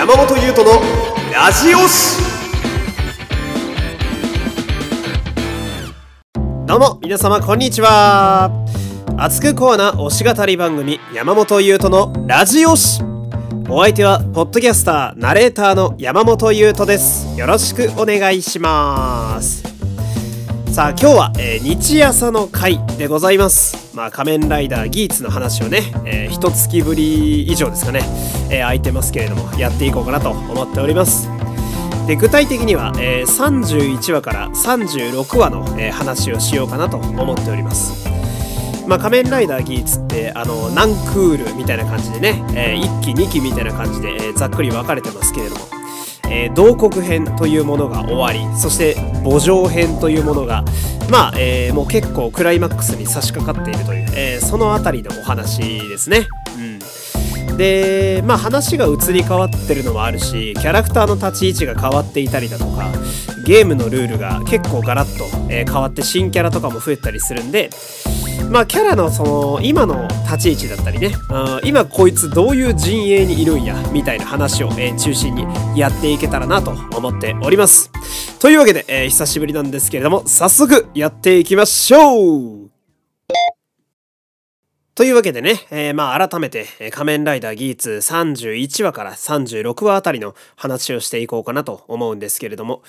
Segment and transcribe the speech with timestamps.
[0.00, 0.80] 山本優斗の
[1.30, 2.22] ラジオシ
[6.64, 8.50] どうも皆様こんにちは。
[9.18, 13.02] 熱くコアな推し語り番組山本優斗のラジオシ
[13.68, 17.38] お相手はポッドキャスターナレーターの山本優斗です。
[17.38, 19.62] よろしくお願いします。
[20.72, 23.89] さあ今日は、えー、日朝の会でございます。
[24.00, 28.00] まあ仮面ライダーギーツの話をね、えー、一月ぶり以上ですかね、
[28.50, 31.28] えー、空いてますけれどもやっていこうかなと思っております。
[32.06, 38.08] で具体的には、えー、31話から36話の、えー、話をしようかなと思っております。
[38.88, 45.79] まあ、仮面ライダーギーツってあの何クールみたいな感じでね、えー、1期2期みたいな感じで、え、ざっくり分かれてますけれども
[46.30, 48.94] えー、同国編というものが終わりそして
[49.24, 50.64] 墓場編というものが
[51.10, 56.28] まあ、えー、もう結構クライマックスに差し掛かっているという、えー、その辺りのお話ですね。
[57.48, 62.90] うん、でまあ話が移り変わってるのもあるしキャラクターの立ち位置が変わっていたりだとか
[63.44, 67.70] ゲームのルールが結構ガラッと、え変わって新キャラとかも増えたりするんで
[68.50, 75.46] まあキャラのその今の立ち位置だったりね、うん、今こいつどういう陣営にいるんやみたいな話を、えー、中心に
[75.78, 77.90] やっていけたらなと思っております。
[78.40, 82.69] というわけで、えー、久しぶりなんですけれども早速やっていきましょう
[84.96, 92.82] というわけでね、えー、まあ改めて、仮面ライダーギーツ31話から36話あたりの話をしていこうかなと思うんですけれども、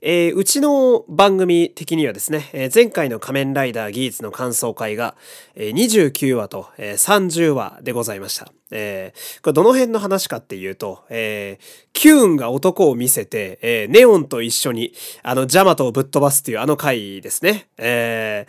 [0.00, 5.16] えー、うちの番組的にはですね、前回の仮面ライダーギーツの感想会が、
[5.56, 8.52] え29話と、え30話でございました。
[8.70, 14.92] えー、これどの辺の話かっていうと、えー、キューンが男を見せて、えー、ネオンと一緒に、
[15.22, 17.68] あの、ジャマトをぶっ飛ばすっていうあの回ですね。
[17.78, 18.46] え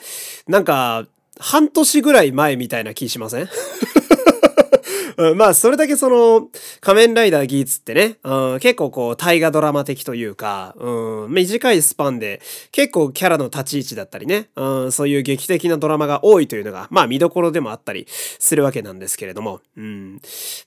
[0.48, 1.08] ー、なんか、
[1.40, 3.50] 半年ぐらい前みたいな気しません？
[5.20, 6.48] うん、まあ、それだけその、
[6.80, 20.22] 仮面ライダーギーツってね、うん、結構こう、大河ドラマ的というか、うん、短いスパンで、結構キャラの立ち位置だったりね、うん、そういう劇的なドラマが多いというのが、まあ、見どころでもあったりするわけなんですけれども、うん。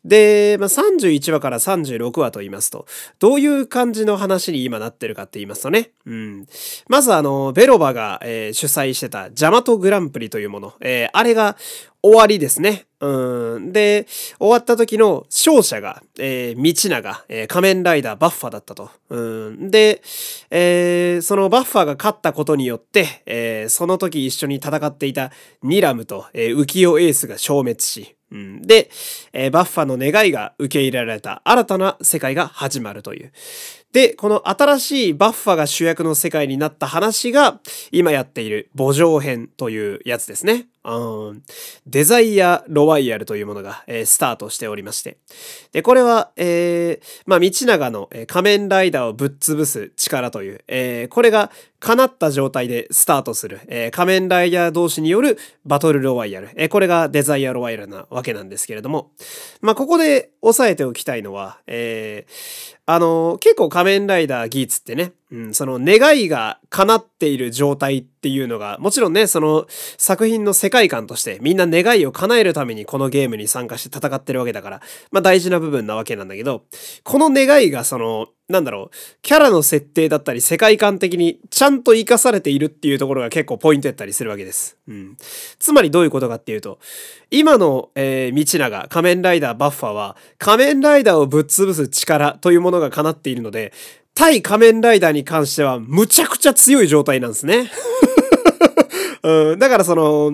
[0.05, 2.85] で、まあ、31話から36話と言いますと、
[3.21, 6.47] どういう感じの話に今なってるかって言いますとね、うん。
[6.91, 11.57] まずあの、ベロバが、えー、主催してたジャマトグランプリというもの、えー、あれが
[12.03, 12.87] 終わりですね。
[13.03, 13.73] うん。
[13.73, 14.07] で、
[14.39, 18.91] 終わった時の勝者が、えー、道長、えー、仮面ライダーバッファだったと。
[19.11, 19.71] うん。
[19.73, 20.01] で、
[20.51, 25.33] えー、そのバッファが勝ったことによって、えー、その時一緒に戦っていた
[25.65, 28.89] ニラムと、えー、浮世エースが消滅し、うん、で、
[29.33, 33.33] えー、バッファの願いが受け入れられた新たな世界が始まるという。
[33.93, 37.61] で、この新しいバッファが主役の世界になった話が、
[37.91, 40.67] 今やっている墓場編というやつですね。
[40.85, 41.43] うん、
[41.87, 45.19] デザイア・ロワイヤルというものが、えー、スタートしておりまして。
[45.73, 56.51] で、これは、えー、まあ、道長の、えー、仮面ライダーをぶっ潰す力という、えー、これが叶った状態でスタートする、えー、仮面ライダー同士によるバトルロワイヤル。
[56.57, 59.13] えー、これがデザイア・ロワイヤルなわけなんですけれども。
[59.61, 62.33] まあ、ここで押さえておきたいのは、えー、
[62.87, 69.67] あの、結構仮面ライダーギーツってね、うん、その願いが叶っている状態っていうのが、もちろんね、その
[69.97, 76.65] 作品の世界観としてみんな願いを叶えるためにこのゲームに参加して戦ってるわけだから、まあ大事な部分なわけなんだけど、
[77.03, 84.77] この願いがその、なんだろう、キャラの設定だったり世界観的にちゃんと活かされているっていうところが結構ポイントやったりするわけです。
[84.87, 85.17] うん。
[85.59, 86.79] つまりどういうことかっていうと、
[87.31, 93.73] 今の、えー、道長、仮面ライダーバッファは、仮面ライダーをぶっ潰す力というものが叶っているので、
[94.15, 97.71] 対仮面ライダーに関してはむちゃくちゃ強い状態なんですね。
[99.23, 100.33] うん、だからその、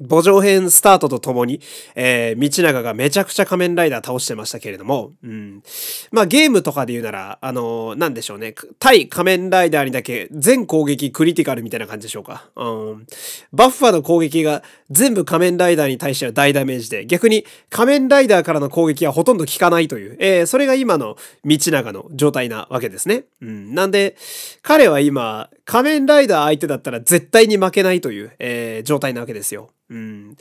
[0.00, 1.60] 墓場編スタートとともに、
[1.94, 5.62] えー、道長がめちゃくちゃ仮面ライダー倒してましたけれども、うん。
[6.10, 8.54] まあゲームとかで言うなら、あのー、なんでしょうね。
[8.80, 12.48] 対仮面ライダーにだけ全攻撃クリティカルみたいな感じでしょうか。
[12.56, 13.06] うん。
[13.52, 23.26] バッファの攻撃が全部仮面ライダーに対しては大ダメージで、逆に仮面ライダーからの攻撃はほとんど効かないという、えー、それが今の道長の状態なわけですね。
[23.40, 23.74] うん。
[23.74, 24.16] なんで、
[24.62, 29.70] 彼は今、仮面ライダー相手だったら絶対に負けないという、えー、状態なわけですよ。
[29.90, 30.36] うん。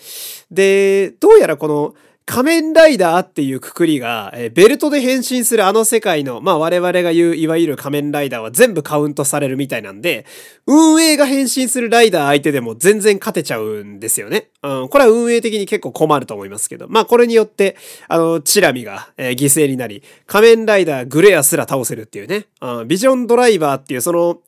[0.51, 10.25] で、どうやらこの仮面ライダーっていうくくりが、えベルトで変身するあの世界の、まあ我々が言ういわゆる仮面ライダーは全部カウントされるみたいなんで、
[10.65, 14.47] 運営が変身するライダー相手でも全然勝てちゃうんですよね。
[14.63, 17.75] うん、これは運営的に結構困ると思いますけど、まあこれによって、
[18.07, 24.39] あの、チラミが、えー、犠牲になり、仮面ライダーグレアすら倒せるっていうね、うん、ビジョンドライバーっていうその、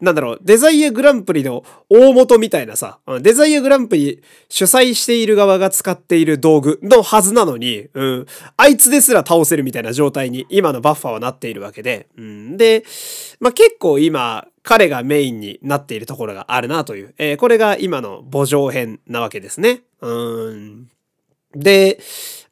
[0.00, 8.26] なんだろう、デザイアグランプリの大元みたいなさ、デザイアグランプリ主催している側が使っている道具のはずなのに、うん、
[8.58, 12.84] あいつですら倒せるみたいな状態に今のバッファーはなっているわけで、うん、で、
[13.40, 19.82] まあ、結構今、彼がメインになっているところがあるなという、えー、これが今の母上編なわけですね。
[20.02, 20.90] うん。
[21.54, 22.00] で、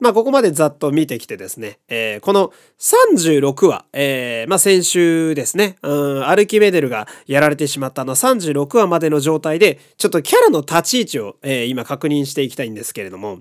[0.01, 13.39] まあ、ここまでざっと見てきてですね、えー、この36話、えー、まあ、先週ですね、うん、アルキメデルがやられてしまったあの36話までの状態で、ちょっとキャラの立ち位置を、えー、今確認していきたいんですけれども、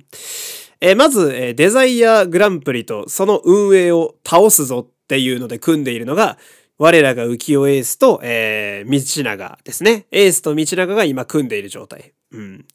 [0.82, 6.38] え、まず、え、デザイアグランプリとその運営を倒すぞっていうので組んでいるのが、
[6.78, 10.08] 我らが浮世エースと、えー、道長ですね。
[10.12, 12.14] エースと道長が今組んでいる状態。
[12.32, 12.66] うん。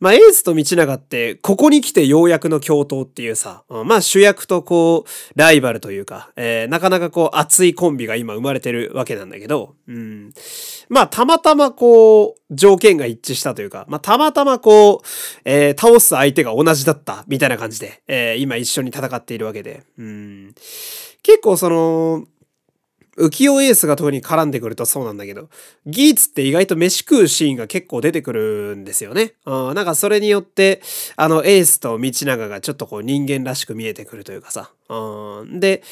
[0.00, 10.32] まあ、エースと道長って、ここに来てようやくの共闘っていうさ、まあ、主役とこう、ライバルというか、えー、なかなかこう、熱いコンビが今生まれてるわけなんだけど、うん。
[10.88, 15.06] まあ、たまたまこう、条件が一致したというか、まあ、たまたまこう、
[15.44, 20.54] えー、倒す相手が同じだった、みたいな感じで、えー、今一緒に戦っているわけで、うん。
[21.22, 22.24] 結構その、
[23.20, 25.48] 浮世エースが特に絡んでくるとそうなんだけど、
[25.86, 29.34] ギーツって意外と飯食うシーンが結構出てくるんですよね。
[29.46, 30.82] うん、なんかそれによって、
[31.16, 34.72] あのエースと道長がちょっとこう人間らしく見えてくるというかさ。
[34.88, 35.82] うん、で、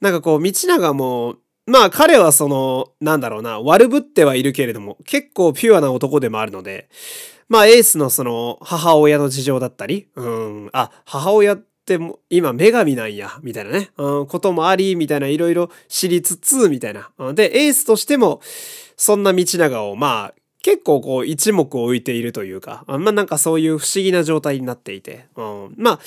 [0.00, 1.36] なんかこう道長も、
[1.66, 6.88] まあ彼はその、なんだろうな、悪ぶってはいるけれども、結構ピュアな男でもあるので、
[7.48, 11.58] まあエースのその母親の事情だったり、うん、あ、母親
[11.94, 12.00] って
[12.30, 17.10] 今女神なんや、みたいなね、うん、こともあり、みたいないろいろ知りつつ、みたいな。
[17.32, 18.40] で、エースとしても、
[18.96, 26.00] そんな道長を、まあ、結構こう一目置いているというか、あんまあなんかそういう不思議な状態になっていて、うん、まあ、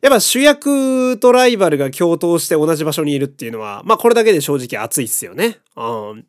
[0.00, 5.58] やっぱ主役とライバルが共闘して同じ場所にいるっていうのは、まあこれだけで正直熱いっすよね。
[5.76, 6.24] うん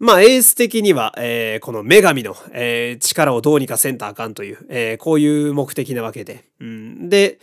[0.00, 6.44] まあ、エース的には、えー、この女神の、えー、力をどうにかせんとあかんという、えー、こういう目的なわけで。
[6.60, 7.40] うん、で、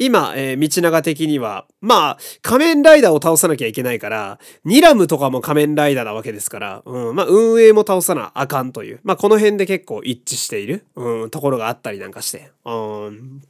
[0.00, 12.50] 今、えー、道長的には、まあ、仮面ライダーを倒さなきゃいけないから、ニラムとかも仮面ライダーなわけですから、うん、まあ、運営も倒さなあかんという、まあ、この辺で結構一致している、うん、ところがあったりなんかして。
[12.64, 12.72] う
[13.10, 13.40] ん、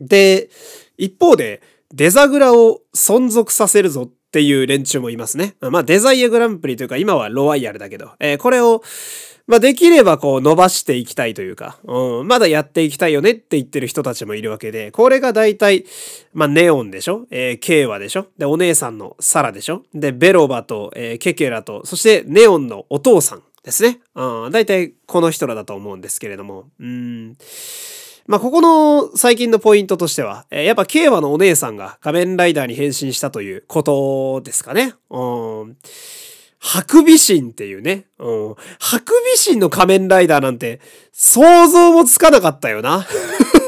[0.00, 0.48] で、
[0.96, 1.60] 一方で、
[1.92, 5.56] デザグラを存続させるぞっていう連中もいますね。
[5.60, 8.80] まあ、デザイアグランプリというか、今はロワイヤルだけど、えー、これを、
[9.48, 15.84] まあ、できればこう伸ばしていきたいというか、うん、まだやっていきたいよねって言ってる人たちもいるわけで、これが大体、
[16.32, 17.26] まあ、ネオンでしょ？
[17.32, 18.28] えー、ケイワでしょ？
[18.38, 19.82] で、お姉さんのサラでしょ？
[19.92, 23.98] で、ベロバと、えー、ケケラと、そしてネオンのお父さんですね。
[24.14, 27.36] うん、大体この人らだと思うんですけれども、うん。
[28.30, 34.94] まあ、ここの最近のポイントとしては、え、やっぱ慶和のお姉さんが仮面ライダーに変身したということですかね。
[35.10, 35.76] うん。
[36.60, 38.06] ハクビシンっていうね。
[38.20, 38.54] うん。
[38.78, 40.80] ハクビシンの仮面ライダーなんて
[41.10, 43.04] 想像もつかなかったよな。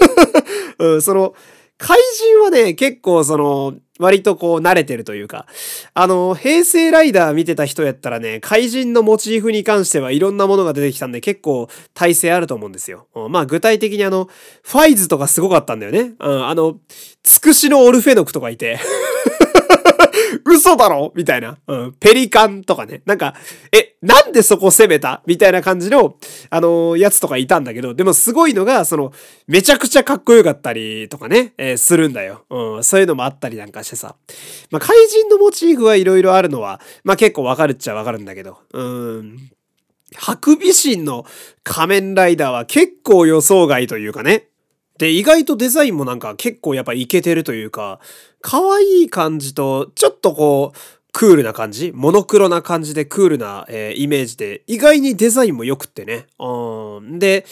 [0.79, 1.35] うん、その、
[1.83, 5.47] 怪人はね、結構その、割とこう慣れてるというか、
[5.95, 13.09] あの、平成ライダー見てた人やったらね、怪人のモチーフに関してはいろんなものが出てきたんで結構体制あると思うんですよ。
[13.31, 14.29] まあ具体的にあの、
[14.63, 16.15] ファイズとかすごかったんだよね。
[16.21, 16.79] うん、あの、
[17.25, 18.79] つくしのオルフェノクとかいて
[20.53, 21.13] 嘘だろ？
[21.15, 21.59] みたいな。
[21.67, 21.93] うん。
[21.99, 23.03] ペリカンとかね。
[23.07, 23.35] なんか、
[23.73, 25.23] え、なんでそこ攻めた？
[25.27, 26.17] みたいな感じの、
[26.51, 29.13] あのー、やつとかいたんだけど、でもすごいのが、その、
[29.47, 32.45] めちゃくちゃかっこよかったりとかね、えー、するんだよ。
[32.51, 32.85] うん。
[32.85, 34.17] そういうのもあったりなんかしてさ。
[34.71, 38.59] まあ、怪人のモチーフはいろいろあるのは、まあ結構わかるっちゃわかるんだけど。
[38.73, 39.51] うん。
[40.15, 41.25] ハクビシンの
[41.65, 44.49] 仮面ライダーは結構予想外というかね。
[44.99, 48.01] で、意外とデザインもなんか結構やっぱイケてるというか、
[48.41, 50.79] 可愛い感じと、ちょっとこう、
[51.13, 56.27] クールな感じモノクロな感じでクールな、えー、イメージで、意外にデザインも良くってね。
[56.39, 57.19] うん。
[57.19, 57.45] で、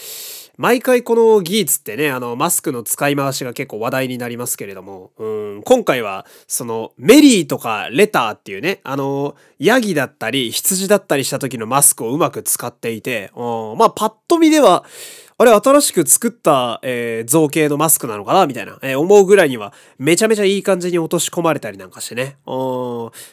[0.57, 5.25] 毎回このギーツってね、あの、マスクの使い回しが結構話題になりますけれども、う
[5.57, 14.85] ん、今回は、その、メリーとかレターっていうね、あの、ヤギだったり、羊だったりした時のマスクをうまく使っていて、うん、まあ、パッと見では、
[15.41, 18.45] あれ新しく作った、えー、造形のマスクなのかな？
[18.45, 22.37] みたいな、えー、思うぐらいには、めちゃめちゃいい感じに落とし込まれたりなんかしてね。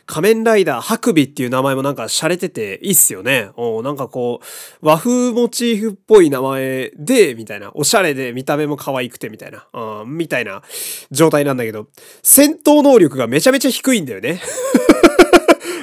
[0.06, 3.50] 仮面ライダー、ハクビっていう名前もなんか洒落てていいっすよね。
[3.84, 4.46] なんかこう、
[4.80, 7.72] 和風モチーフっぽい名前で、みたいな。
[7.74, 9.66] おしゃれで見た目も可愛くて、みたいな。
[10.06, 10.62] みたいな
[11.10, 11.88] 状態なんだけど、
[12.22, 14.40] 戦闘能力がめちゃめちゃ低いんだよね。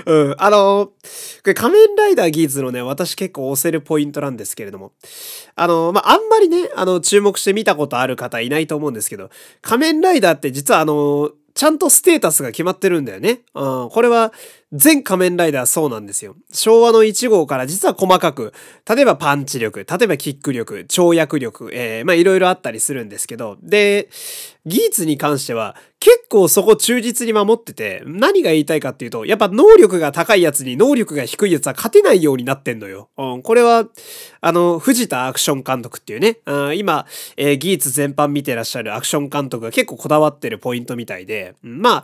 [0.06, 0.36] うん。
[0.38, 0.94] あの、こ
[1.46, 4.92] れ仮面ライダーギーズのね、私結構押せるポイントなんですけれども。
[5.56, 9.30] あの、まあ、あんまりね、あの、注目して見たことある方いないと思うんですけど、
[9.62, 13.40] 仮面ライダーって実はあの、ちゃんとステータスが決まってるんだよね。
[13.54, 13.90] うん。
[13.90, 14.34] これは、
[14.72, 16.36] 全仮面ライダーそうなんですよ。
[16.52, 18.54] 昭和の1号から実は細かく、
[18.90, 24.10] 例えばパンチ力、例えばキック力、跳躍力、えー、まあいろいろあったりするんですけど、で、
[24.66, 33.10] ギーツに関しては結構そこ忠実に守ってて、何が言いたいかっていうと、やっぱ能力が高いやつに能力が低いやつは勝てないようになってんのよ。
[33.18, 33.88] うん、これは、
[34.42, 37.06] あの、藤田アクション監督っていうね、うん、今、
[37.38, 42.04] えー、ギーツ全般見てらっしゃるアクション監督が結構こだわってるポイントみたいで、うん、まあ、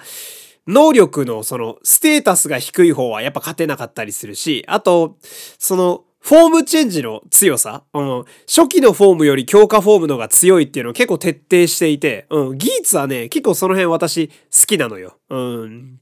[0.67, 5.17] 能力のそのステータスが低い方はやっぱ勝てなかったりするし、あと、
[5.57, 14.33] そのフォームチェンジの強さ、うん、初期のフォームより強化フォームのが強いっていうのを結構徹底していて、うん、ギーツはね、結構その辺私好
[14.67, 15.17] きなのよ。
[15.29, 15.99] うん。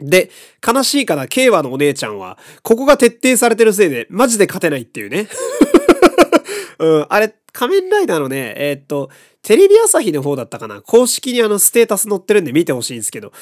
[0.00, 0.30] で、
[0.66, 5.28] 悲しいかな、慶和のお姉ちゃんは、ここが徹底されてるせいで、マジで勝てないっていうね。
[6.80, 9.10] うん、あれ、仮面ライダーのね、えー、っと、
[9.42, 10.82] テレビ朝日の方だったかな？
[10.82, 13.32] 公式にあのステータス載ってるんで見てほしいんですけど、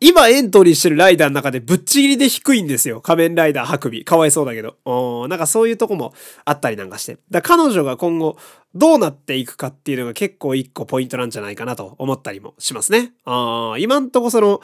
[0.00, 3.00] 今エントリーしてるライダーの中でぶっちぎりで低いんですよ。
[3.00, 4.04] 仮面ライダーハクビ。
[4.04, 4.76] かわいそうだけど。
[4.84, 6.12] おなんかそういうとこも
[6.44, 7.18] あったりなんかして。
[7.30, 8.36] だ彼女が今後
[8.74, 13.12] どうなっていくかっていうのが結構一個ポイントなんじゃないかなと思ったりもしますね。
[13.24, 14.60] あ今んとこその、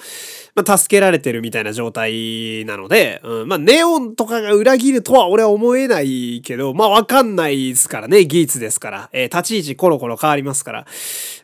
[0.57, 9.11] まあ、助けられてるみたいな状態なので、うん、まあネオンとかが裏切るとは俺は思えないけど、まあわかんないですからね、技術ですから。
[9.13, 10.80] えー、立ち位置コロコロ変わりますから。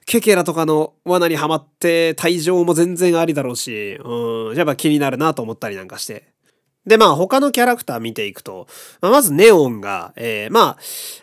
[0.05, 6.37] ケケラとかの罠にはまって退場も全然ありだろうし、うん、やっぱ気になるなと思ったりなんかして。
[6.87, 8.69] で、まあ他のキャラクター見ていくと、
[9.01, 10.77] まあ、まずネオンが、えー、まあ、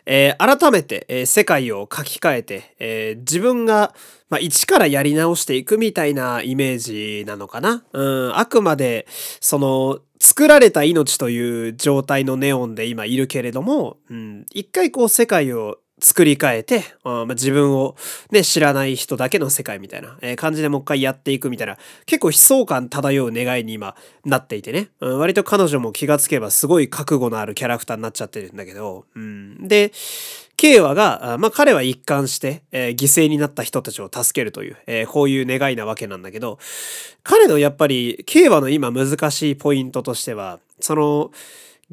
[0.05, 3.95] えー、改めて、えー、世界を書き換えて、え自分が、
[4.29, 7.83] まあ、一からやり直していくみたいなイメージなのかな。
[7.93, 9.07] うん、あくまで、
[9.39, 17.95] その、作られた命という状態のネオンで今いるけれども、うん、一回こう世界を作り変えて、まあ、自分を
[18.29, 23.95] ね、知らない人だけの世界みたいな、えー、感じでもう一回やっていくみたいな、結構悲壮感漂う願いに今
[24.25, 29.93] なっていてね、うん、割と彼女も気がつけばすごい覚悟のあるキャラクターになっちゃってるんだけど、うん、で、
[30.57, 36.59] 慶和が、まあ、彼は一貫して、えー、犠牲になった人たちを助けるという、えー、こういう願いなわけなんだけど、
[37.23, 41.31] 彼のやっぱり、慶和の今難しいポイントとしては、その、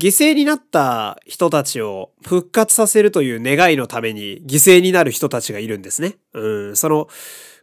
[0.00, 6.16] 犠牲になった人たちを復活させるという願いのために犠牲になる人たちがいるんですね。
[6.32, 7.08] うん、その、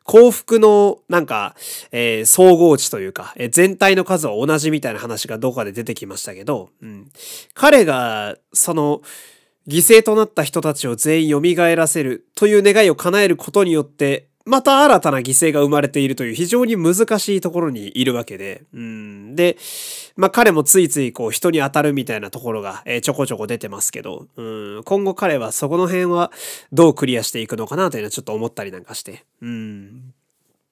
[0.03, 1.55] 幸福のなんか、
[1.91, 7.11] えー、総合値というか、えー、全体の数は同じみたいな話がどこかで出てきましたけど、うん、
[7.55, 9.01] 彼がその
[9.67, 11.41] 犠牲となった人たちを全員蘇
[11.75, 19.06] らせるという願いを叶えることによってまた新たな犠牲が生まれているという非常に難しいところにいるわけで、うん。
[19.37, 19.57] で、
[20.17, 24.43] まあ彼もついついこう人に当たるみたいなところが、えー、ちょこちょこ出てますけど、う
[24.79, 26.31] ん、今後彼はそこの辺は
[26.73, 30.13] どうクリアしていくのかなというのはちょっと思ったりなんかして、うん。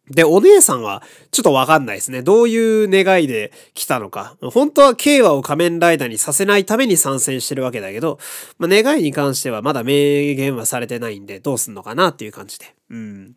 [0.09, 2.21] で、お姉さんはちょっとわかんないですね。
[2.21, 4.37] どういう願いで来たのか。
[4.41, 8.19] 本当は慶和を仮面ライダーにさせないために参戦してるわけだけど、
[8.59, 9.89] まあ、願いに関してはまだ明
[10.35, 12.75] 言はされてないんで、どうすんのかなっていう感じで。
[12.91, 13.35] うん。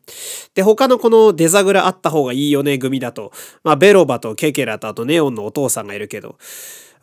[0.54, 3.32] で、他のこのデザグラあった方がいいよね組だと、
[3.64, 6.36] まあ、ベロバとケケラとあとネオンのお父さんがいるけど、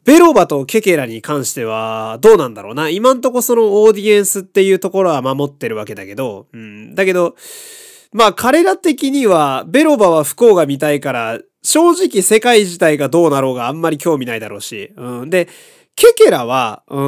[0.03, 2.89] ベロバとケケラに関してはどうなんだろうな。
[2.89, 6.93] 今んとこそのオーディエンスっていうところは守ってるわけだけど、うん。
[6.93, 7.35] だけど、
[8.11, 14.93] まあ彼ら的には、ベロバは不幸が見たいから、正直世界自体がどうなろうがあんまり興味ないだろうし。
[14.95, 15.47] うん、で、
[15.95, 17.01] ケケラは、う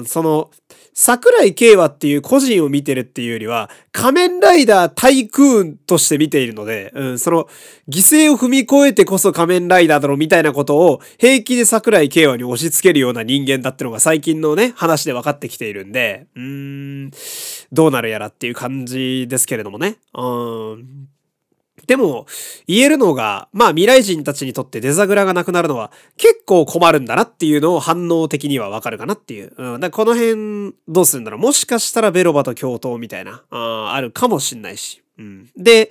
[0.00, 0.50] ん、その、
[0.94, 7.48] 桜井慶和っていう個人を見てるっていうよりは、仮面ライダータイクーンとして見ているので、うん、その、
[7.88, 16.42] 犠牲を踏み越えてこそ仮面ライダーだろみたいなことを平気で桜井慶和に押し付けるような人間だってのが最近のね、話で分かってきているんで、うー
[17.06, 17.10] ん、
[17.72, 19.96] どうなるやらっていう感じですけれどもね。
[20.14, 21.13] うん。
[21.86, 22.26] でも、
[22.66, 29.52] 言えるのが、まあ未来人たちにとってデザグラがなくなるのは結構困るんだなっていうのを反応的にはわかるかなっていう。
[29.56, 29.80] うん。
[29.80, 35.03] だこの辺どうするんだろうもしかしたらベロバと共闘みたいな、ああるかもしんないし。
[35.18, 35.50] うん。
[35.56, 35.90] で、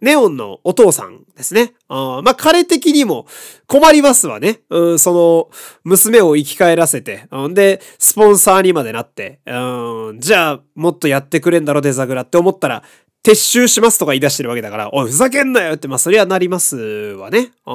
[0.00, 1.74] ネオンのお父さんですね。
[1.88, 3.26] あまあ、彼的にも
[3.66, 4.60] 困りますわね。
[4.70, 5.50] うん、その、
[5.84, 12.82] 娘を生き返らせて、うん、で、スポンサーにまでなって、うん、じゃあ、もっとやってくれんだろ、デザグラって思ったら、
[13.26, 17.50] 撤収しますとか言い出してるわけだから、おい、ふざけんなよって、まあ、そりゃなりますわね。
[17.66, 17.72] う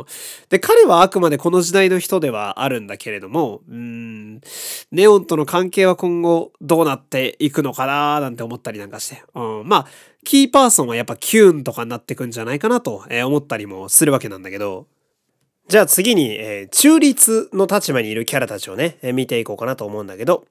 [0.00, 0.04] ん。
[0.48, 4.13] で、彼はあくまでこの時代の人ではあるんだけれども、うん、
[4.92, 9.22] ネオンとの関係は今後どうなっていくのかななんて思ったりなんかして。
[9.34, 9.86] うん、まあ、
[10.24, 14.86] キーパーソンはやっぱキューンとかになってくんじゃないかなと思ったりもするわけなんだけど、
[15.66, 20.44] じゃあ次に、えー、中立の立場にいるキャラたちをね、えー、見ていこうかなと思うんだけど、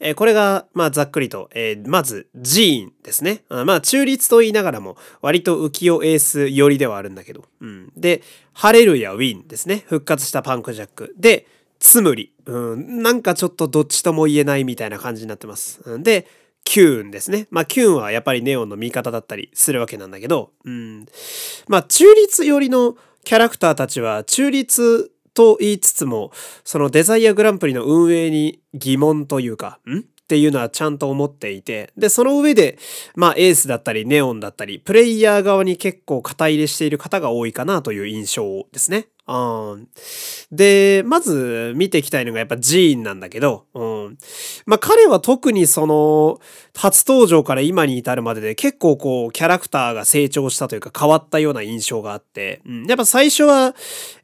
[0.00, 3.44] えー、これが、まあざっくりと、えー、まず、ジーンですね。
[3.50, 7.44] あまあ中立と言いながらも、割と浮世エース寄りではあるんだけど。
[7.60, 7.92] うん。
[7.94, 8.22] で、
[8.54, 9.84] ハレルヤウィンですね。
[9.86, 11.14] 復活したパンクジャック。
[11.18, 11.46] で、
[11.84, 12.32] つむり。
[12.46, 13.02] うん。
[13.02, 15.82] なんかちょっとどっちとも言えないみたいな感じになってます。
[16.02, 16.26] で、
[16.64, 17.46] キューンですね。
[17.50, 21.06] まあ、キューンはやっぱりネオンの味方だったりするわけなんだけど、うん。
[21.68, 26.32] まあ、中立寄りのキャラクターたちは中立と言いつつも、
[26.64, 30.04] そのデザイアグランプリの運営に疑問というか、ん？
[30.24, 32.78] っていうのはちゃんと思っていて、で、その上で、
[33.14, 39.08] まあ、エースだったり、ネオンだったり、プレイヤー側に結構肩入れしている方が多いかなという印象ですね。
[39.26, 39.88] うん。
[40.50, 44.18] で、まず見ていきたいのがやっぱジーンなんだけど、うん。
[44.64, 46.40] まあ彼は特にその、
[46.74, 52.86] 初登場から今に至るまでで結構こう、キャラクターが成長したというか変わったような印象があって、うん。
[52.86, 53.74] やっぱ最初は、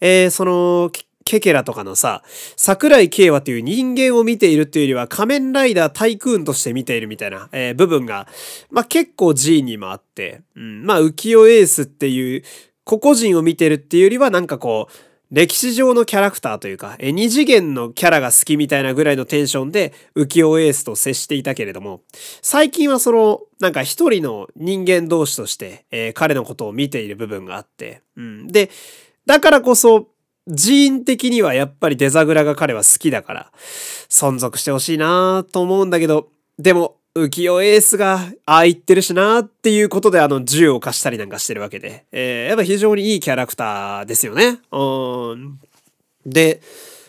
[0.01, 0.91] えー、その、
[1.31, 2.25] ケケラとかのさ、
[2.57, 8.27] 桜井慶和という人間を見ているっていうよりは仮面ライダータイクーンとして見ているみたいな、えー、部分が、
[8.69, 12.43] まあ、結構 G にもあって、うん、まあ浮世エースっていう
[12.83, 14.93] 個々人を見てるっていうよりはなんかこう、
[15.31, 22.01] 歴史上のキャラクターというか、え、二次元のキャラが好きみたいなぐらいのテンションで浮世エースと接していたけれども、
[22.43, 28.49] 最近はその、なんか一人の人間同士として、えー、彼のことを見ている部分があって、うん。
[28.49, 28.71] で、
[29.25, 30.09] だからこそ、
[30.51, 33.53] 人員的にはやっぱりデザグラが彼は好きだから、
[34.09, 36.29] 存続してほしいなと思うんだけど、
[36.59, 44.59] でも、浮世エースが、ああ言ってるしなっていうことであの銃を貸したりなんかしてるわけで、えー、やっぱ非常にいいキャラクターですよね。
[44.71, 45.61] うん。
[46.25, 46.61] で、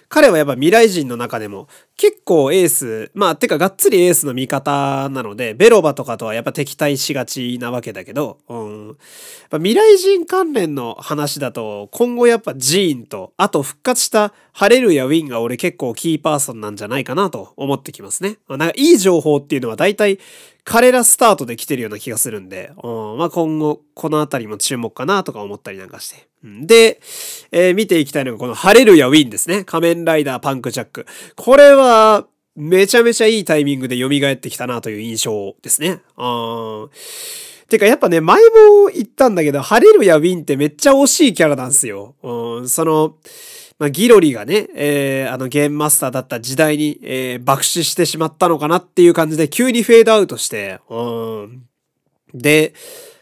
[0.10, 1.68] 彼はやっぱ未来人の中でも
[2.02, 8.88] 結構エース、まあ、てかがっつりエースの味方なので、ベロバとかとはやっぱ敵対しがちなわけだけど、うん。
[8.88, 8.96] やっ
[9.52, 18.38] ぱ未来人関連の話だと、今後やっぱジーンと、あと復活したハレルやウィンが俺結構キーパーソンなんじゃないかなと思ってきますね。
[18.48, 20.18] まなんかいい情報っていうのは大体
[20.64, 26.28] 彼らスタートで来てるような気がするんで、うん、まあ今後このあたりも注目かなとか思ったりなんかして。
[26.44, 27.00] で、
[27.52, 29.64] えー、見ていきたいのがこのハレルヤウィンですね。
[29.64, 31.06] 仮面ライダーパンクジャック。
[31.36, 31.91] これは、
[32.56, 36.02] めちゃめちゃいいタイミングで蘇ってきたなという印象ですね。
[36.18, 36.26] う
[36.88, 36.90] ん。
[37.70, 42.16] てかやっぱね、前も言ったんだけど、ハレルヤウィンってめっちゃ惜しいキャラなんですよ。
[42.22, 43.16] うん、その、
[43.80, 51.64] まあ、ギロリがね、えー、あのゲームマスターだった時代に、えー、爆死してしまったのかなっていう感じで急にフェードアウトして、うん。
[52.34, 52.74] で、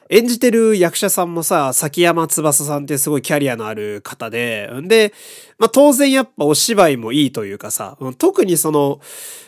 [0.10, 5.14] 演じてる役者さんもさ、崎山翼さんってすごいキャリアのある方で、んで、
[5.60, 9.00] まあ、当然やっぱお芝居もいいというかさ、特にその、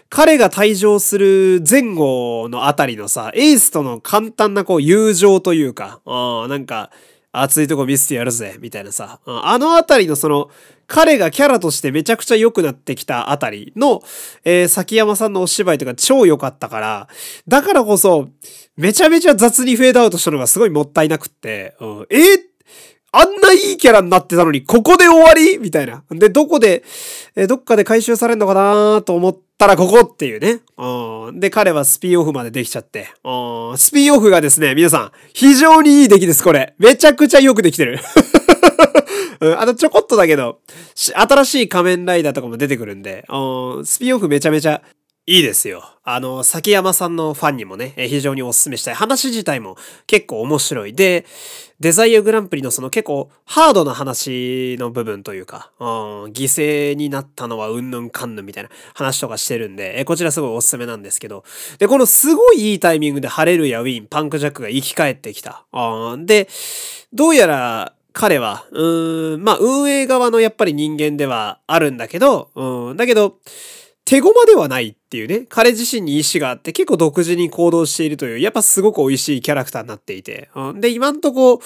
[0.10, 6.91] 彼が退場する前後のあたりのさ、エースとの簡単なこう友情というか、あなんか、
[7.32, 10.50] 熱いとこ見せてやるぜ、みたいなさ、あのあたりのその、
[10.88, 14.02] 彼がキャラとしてめちゃくちゃ良くなってきたあたりの、
[14.44, 17.08] えー、崎山さんのお芝居とか超良かったから、
[17.48, 18.28] だからこそ、
[18.76, 22.39] めちゃめちゃ雑にフェードアウトしたのがすごいもったいなくって、うん、えー、
[23.13, 25.58] あんないいキャラになってたのに、ここで終わり？
[25.58, 26.04] みたいな。
[26.10, 26.84] で、どこで、
[27.36, 30.62] えー、どっかで回収されんのかなと思ってたらここっていうね。
[30.76, 31.39] うん。
[31.39, 33.10] で、彼はスピンオフまでできちゃって。
[33.24, 33.78] うん。
[33.78, 36.74] スピンオフがですね、皆さん、非常にいい出来です、これ。
[36.80, 38.00] めちゃくちゃよくできてる。
[39.39, 40.60] うん、あとちょこっとだけど、
[40.95, 43.24] 新しい仮面ライダーとかも出てくるんで、
[43.84, 44.82] スピンオフめちゃめちゃ
[45.27, 45.84] いいですよ。
[46.03, 48.95] あの、崎山さんのファンにもね、非常にお勧めしたい。
[48.95, 50.93] 話自体も結構面白い。
[50.93, 51.27] で、
[51.79, 55.88] デザイアグランプリのその結構ハードな話の部分というか、うん、
[56.31, 61.43] 犠牲になったのはうんぬんかんぬんみたいな話とかしてるんで、こちらすごいおすすめなんですけど、
[61.77, 65.65] で、このすごいいいタイミングでハレルやウィン、パンクジャックが生き返ってきた。
[65.71, 66.49] うん、で、
[67.13, 73.38] どうやら、彼は、うん、まあ、運営側のやっぱり人間ではあるんだけど、うん、だけど、
[74.06, 81.62] 手駒ではないっていうね、彼自身に意志があって結構独自に行動しているという、やっぱすごく美味しいキャラクターになっていて、うん、で、今んとこ、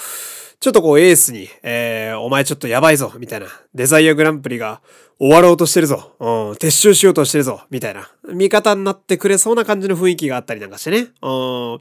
[0.58, 4.80] ちょっとこうエースに、えー、お前ちょっとやばいぞ、みたいな、デザイアグランプリが
[5.18, 11.80] 終わろうとしてるぞ、うん、撤収しようとしてるぞ、みたいな、味方になってくれそうな感じの雰囲気があったりなんかしてね、うん、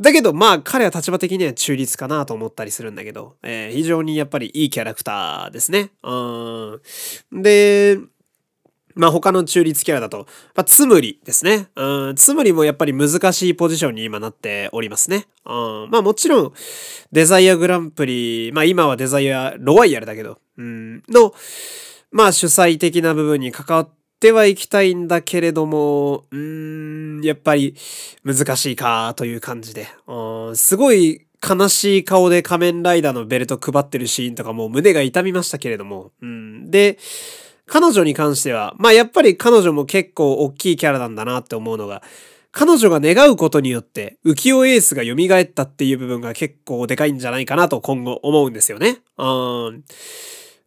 [0.00, 5.90] だけど、まあ、彼は立場的には中立かなと思ったりするんだけど、えー、非常にやっぱりいいキャラクターですね。
[6.02, 6.80] う
[7.36, 7.42] ん。
[7.42, 7.98] で、
[8.98, 11.68] まあ他の中立キャラだと、まあ、つむりですね。
[11.76, 15.26] うん、つむりもやっぱり難しいポジションに今なっておりますね。
[15.46, 16.52] うん、まあもちろん、
[17.12, 21.32] デザイアグランプリ、まあ今はデザイアロワイヤルだけど、うん、の、
[22.10, 27.76] まあ主催的な部分に関わってはいきたいんだけれども、うん、やっぱり
[28.24, 36.98] 難しいかという感じで、うん、すごい悲しい顔で仮面ライダーのベルト配ってるシーンとかも胸が痛みましたけれども、うん、で、
[37.68, 42.02] 彼女に関しては、まあやっぱり彼女も結構大きいキャラなんだなって思うのが、
[42.50, 48.98] 彼女が願うことによって浮世エースが蘇ったっていう部分が結構でかいんじゃないかなと今後思うんですよね。
[49.18, 49.24] う
[49.72, 49.84] ん。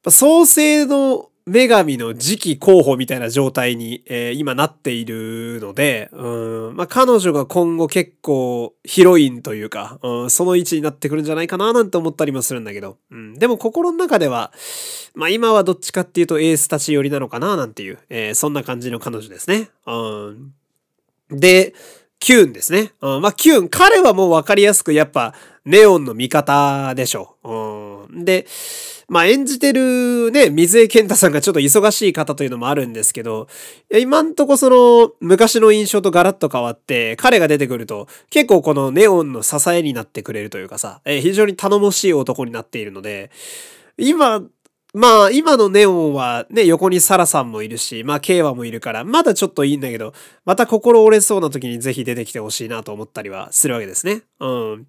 [0.10, 14.52] 創世の女神の次期候補みたいな状態に、えー、今なっているので、うん、まあ、彼女が今後結構ヒロインというか、うん、その位置になってくるんじゃないかななんて思ったりもするんだけど、うん、でも心の中では、
[15.16, 19.70] まあ、今はどっちかっていうとエースたち寄りなのかななんていう、えー、そんな感じの彼女ですね。
[19.88, 20.54] うん、
[21.32, 21.74] で、
[22.20, 22.94] キューンですね。
[23.02, 25.34] うん、まあ、キューン、彼はもう分かりやすくやっぱ
[25.66, 28.08] ネオンの味方でしょう。
[28.14, 28.46] うん、で、
[29.12, 33.50] まあ、演じてるね、水江健太さんがちょっと忙しい方というのもあるんですけど、
[33.92, 43.32] 今んとこその昔の印象とガラッと変わって、彼が出てくると結構このネオンの支えになってくれるというかさ、え非常に頼もしい男になっているので、
[43.98, 44.44] 今、
[44.94, 54.24] まあ、今のネオンはね、横にサラさんもいるし、まあ、ケイワもいるから、まだちょっといいんだけど、また心折れそうな時にぜひ出てきてほしいなと思ったりはするわけですね。
[54.42, 54.88] うん。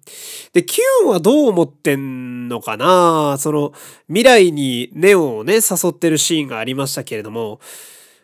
[0.51, 3.37] で、キューンはどう思ってんのかな？
[3.39, 3.71] その、
[4.07, 7.61] 未来にネオンをね、誘ってるシーンがありましたけれども、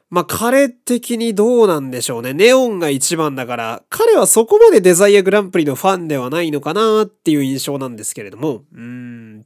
[0.10, 2.34] まあ、彼的にどうなんでしょうね。
[2.34, 9.46] ネオンが一番だから、彼はそこまでデザイアグランプリのファンではないのかなっていう印象なんですけれども、うーん。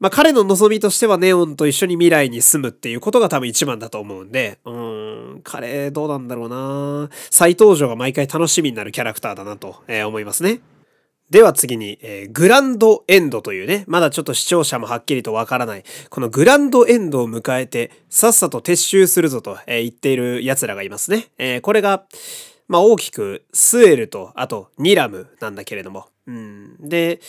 [0.00, 7.10] まあ彼の望みとしてはネオンと一緒に未来に住むっていうことが多分一番だと思うんで、うん、彼どうなんだろうな。
[7.30, 10.60] 再登場が毎回楽しみになるキャラクターだなと、えー、思いますね。
[11.30, 21.26] では次に、えー、グランドエンドというね、まだちょっと視聴者もはっきりとわからない、このグランドエンドを迎えて、さっさと撤収するぞと、えー、言っている奴らがいますね。
[21.36, 22.04] えー、これが、
[22.66, 26.76] まあ大きくスエルと、あとニラムなんだけれども、うん。
[26.78, 27.20] で、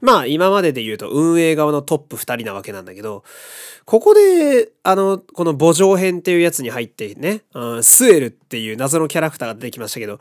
[0.00, 3.22] まあ今までで言うと運営側のトップ二人なわけなんだけど、
[3.84, 10.18] ここで、あの、この墓場編っていうやつに入ってね、うん、スエルっていう謎のキャラクターが出てきましたけど、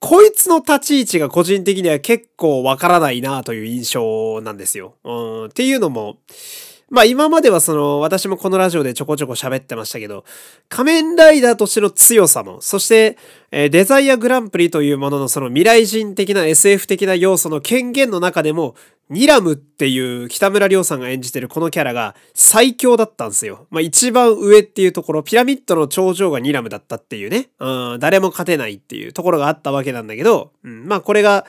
[0.00, 4.94] こいつの立ち位置が個人的には結構わからないなという印象なんですよ。
[5.04, 6.16] うん、っていうのも、
[6.94, 10.24] まあ今まではその、私もこのラジオでちょこちょこ喋ってましたけど、
[10.68, 13.18] 仮面ライダーとしての強さも、そして、
[13.50, 18.76] え、デザイアグランプリというもののその未来人的な SF 的な要素の権限の中でも、
[19.10, 23.66] ニラムっていう北村亮さんが演じてるこのキャラが最強だったんですよ。
[23.70, 31.44] まあ一番上っていうところ、ピラミッドの頂上がニラムだったっていうね、うん、誰も勝てないっていうところがあったわけなんだけど、うん、まあこれが、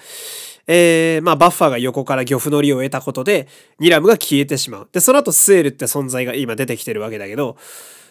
[0.67, 3.47] えー、まあ、バッファーが横から漁夫の利を得たことで、
[3.79, 4.89] ニラムが消えてしまう。
[4.91, 7.57] で、その後スエルって存在が今出てきてるわけだけど、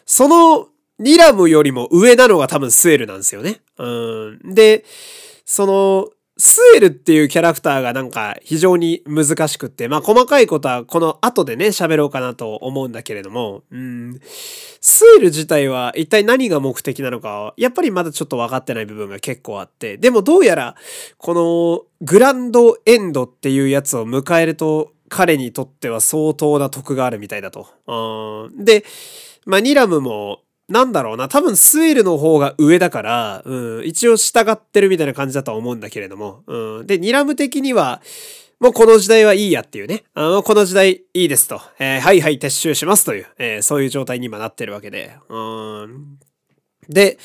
[0.07, 3.61] そのニラムよりも上なのが多分スエルなんですよね。
[3.79, 4.55] うん。
[4.55, 4.85] で、
[5.45, 14.19] その、スエルっていうキャラクターがなんか非常に難しくって、まあ細かいことはこの後でね喋ろうかなと思うんだけれども、うん、
[14.81, 20.75] スエル自体は一体何が目的なのかやっぱりまだちょっと分かってない部分が結構あって、でもどうやら
[21.19, 27.69] このグランドエンドっていうやつを迎えると彼にとっては相当な得があるみたいだと。
[27.87, 28.85] うん、で、
[29.47, 38.01] まあニラムもなんだろうな、多分スウェルの方が上だから、うん、一応従ってるみたいな感じだとは思うんだけれども、うん、で、ニラム的には、
[38.61, 45.39] もうこの時代はいいやっていうね、あのこの時代いいですと、えー、はいはい撤収しますという、えー、そういう状態に今なってるわけで、う
[45.87, 46.19] ん、
[46.89, 47.19] で、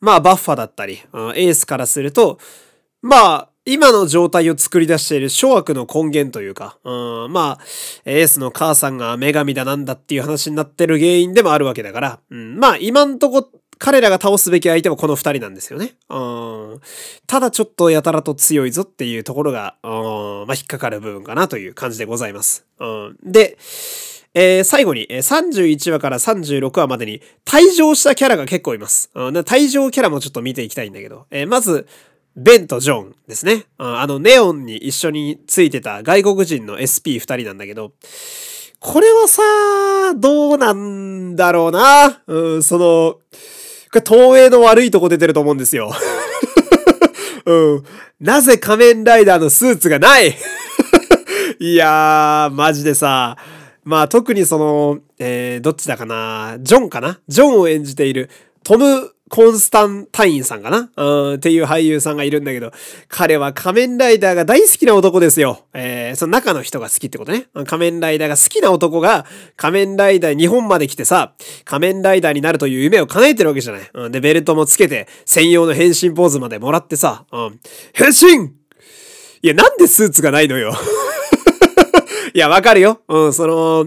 [0.00, 2.38] まあバッファだったり、うん、エースからすると、
[3.02, 7.64] まあ、今の状態を作り出している諸悪の根源というか、うん、まあ、
[8.04, 13.48] エースの母さんが女神だなんだっていう話になってる原因でもあるわけだから、うん、まあ今んとこ
[13.78, 15.94] 彼らが倒すべき相手はこの二人なんですよね。
[16.08, 16.18] う
[16.76, 16.80] ん、
[17.26, 19.90] ただちょっとやたらと強いぞっていうところが、うん、
[20.46, 22.66] まあ引っかかる部分かなという感じでございます。
[22.78, 23.58] うん、で、
[24.34, 29.10] えー、最後に、え31話から36話までに退場したキャラが結構います。
[29.14, 31.86] うん、退場キャラもちょっと見ていきたいんだけど、えー、まず、
[32.36, 33.64] ベンとジョンですね。
[33.78, 37.92] あの、ネオンに一緒についてた外国人の SP2 人なんだけど、
[38.80, 39.42] これはさ、
[40.16, 42.22] どうなんだろうな。
[42.26, 43.20] うん、その、こ
[43.94, 45.92] れ東映の悪いとこ出てると思うんですよ。
[47.46, 47.84] うん。
[48.20, 50.34] なぜ仮面ライダーのスーツがない？
[51.60, 53.36] いやー、マジでさ、
[53.84, 58.28] まあ特にその、えー、どっちだかな、ジョンかなジョンを演じている
[58.64, 60.90] トム・コンスタンタインさんかな？
[60.96, 62.70] うん、っていう俳優さんがいるんだけど、
[63.08, 65.66] 彼は仮面ライダーが大好きな男ですよ。
[65.74, 67.48] えー、その中の人が好きってことね。
[67.66, 73.90] 仮面ライダーが好きな男が仮面ライダー日本まで来てさ、仮面ライダーになるという夢を叶えてるわけじゃない。
[73.92, 77.60] うん、で、ベルトもつけて、専用の変身ポーズまでもらってさ、うん、
[77.92, 78.52] 変身
[79.42, 80.72] いや、なんでスーツがないのよ。
[82.32, 83.00] いや、わかるよ。
[83.08, 83.86] うん、その、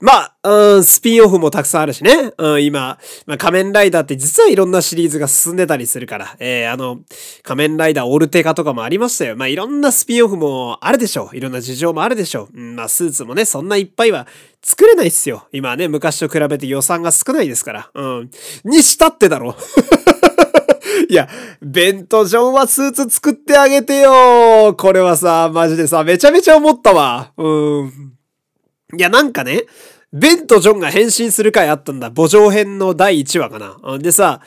[0.00, 2.32] まあ、うん、スピンオフもたくさんあるしね。
[2.36, 7.00] うん、今、まあ、仮面ライダーって実はいろんなシリーズが進んでたりするから、えー、あの、
[7.42, 9.36] 仮面ライダーオルテカとかもありましたよ。
[9.36, 11.36] まあ、いろんなスピンオフもあるでしょう。
[11.36, 12.58] いろんな事情もあるでしょう。
[12.58, 14.26] うん、まあ、スーツもね、そんないっぱいは
[14.62, 15.48] 作れないっすよ。
[15.52, 17.90] 今ね、昔と比べて予算が少ないですから。
[17.94, 18.30] うん。
[18.64, 19.56] にしたってだろ。
[21.08, 21.28] いや、
[21.62, 27.32] ベントジョンはスーツ作ってあげてよこれはさ、マジでさ、めちゃめちゃ思ったわ。
[27.36, 28.16] うん。
[28.94, 29.64] いや、なんかね、
[30.12, 32.10] ベンとジョンが変身する回あったんだ。
[32.10, 33.98] 墓場編の第1話かな。
[33.98, 34.40] でさ、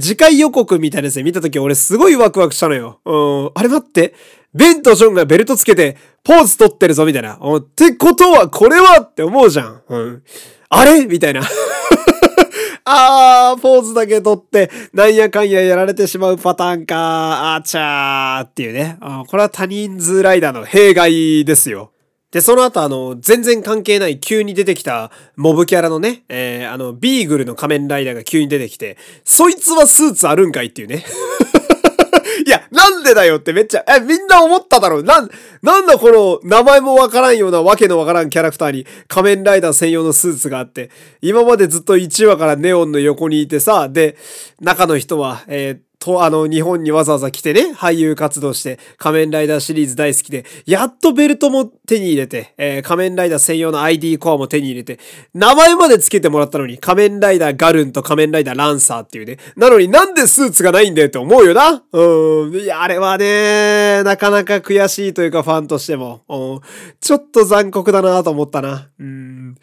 [0.00, 3.00] 次回予告みたいなやつ見たとき俺すごいワクワクしたのよ。
[3.04, 3.16] う
[3.48, 3.50] ん。
[3.54, 4.14] あれ待って。
[4.54, 7.34] ベンとジョンがベルトつけてポーズ取ってるぞみたいな。
[7.34, 9.82] ってことはこれはって思うじゃん。
[9.88, 10.22] うん。
[10.68, 11.42] あれみたいな。
[12.86, 17.54] あー、ポーズだけ取って、なんやかんややられてしまうパターンか。
[17.54, 18.98] あーちゃーっていうね。
[19.28, 21.93] これは他人数ライダーの弊害ですよ。
[22.34, 31.04] で、その後あの、全然関係ない急に出てきたモブキャラのね、えー、あの、ビーグルの仮面ライダーが急に出てきて、そいつはスーツあるんかいっていうね。
[32.44, 35.02] いや、なんでだよってめっちゃ、え、みんな思っただろう。
[35.04, 35.30] なん、
[35.62, 40.90] なんだこの名前もわからんようなわけのわからんキャラクターに仮面ライダー専用のスーツがあって、
[41.22, 44.16] 今までずっと1話からネオンの横にいてさ、で、
[44.60, 54.98] 中の人は、えー、と、あの、日本にわざわざ来てね、俳優活動して、仮面ライダーシリーズ大好きで、やっとベルトも手に入れて、えー、仮面ライダー専用の ID コアも手に入れて、
[55.32, 59.38] 名前まで付けてもらったのに、仮面ライダーガルンと仮面ライダーランサーっていうね。
[59.56, 61.82] なのになんでスーツがないんだよって思うよな。
[61.92, 62.54] うん。
[62.54, 66.60] いや、あれはね、なかなか悔しいというかファンとしても、うん、
[67.00, 68.90] ちょっと残酷だなと思ったな。
[69.00, 69.54] うん。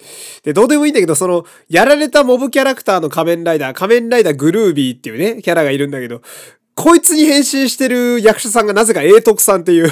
[0.44, 6.22] で、どうでもいいんだけど、その、やられたモブキャラクターの仮面ライダー、仮面ライダーグルービーっていうね、キャラがいるんだけど、
[6.76, 9.92] こいつに変身してる役者さんがなぜか英徳さんっていう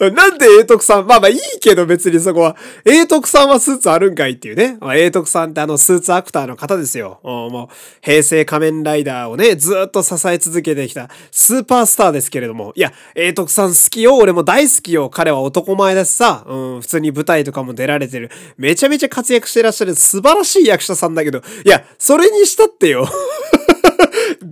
[0.12, 1.06] なんで英徳さん？
[1.06, 2.56] まあまあいいけど別にそこは。
[2.84, 4.76] 英徳さんはスーツあるんかいっていうね。
[4.80, 7.20] まあ、英徳さんってあのスーツアクターの方ですよ。
[7.22, 12.72] もう平成仮面ライダーをね、ずっと支え続けてきたスーパースターですけれども。
[12.74, 14.16] いや、英徳さん好きよ。
[14.16, 15.10] 俺も大好きよ。
[15.10, 16.44] 彼は男前だしさ。
[16.46, 18.30] うん、普通に舞台とかも出られてる。
[18.56, 21.42] めちゃめちゃ活躍してらっしゃる素晴らしい役者さんだけど。
[21.64, 23.08] いや、それにしたってよ。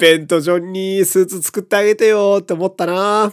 [0.03, 3.33] ベントジョンにスーツ作ってあげてよって思ったな。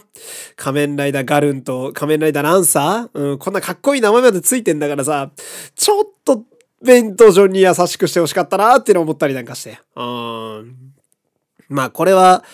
[0.54, 3.32] 仮面ライダーガルンと仮面ライダーランサー？
[3.32, 5.32] うん、こんなかっこいい名前までついてんだからさ、
[5.74, 6.44] ちょっと
[6.80, 9.80] ベントジョンに優しくしてほしかったなっての思ったりなんかして。
[9.96, 10.76] うん。
[11.68, 12.44] まあこれは、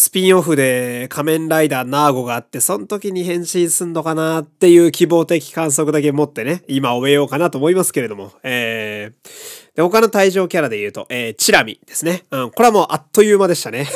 [0.00, 8.30] スピンオフで仮面ライダーナーゴがあって、その時に変身すんのかなっていう希望的観測だけ持ってね、今終えようかなと思いますけれども。
[8.44, 12.22] えー、で、他の退場キャラで言うと、えー、チラミですね。
[12.30, 13.88] うん、これはもうあっという間でしたね。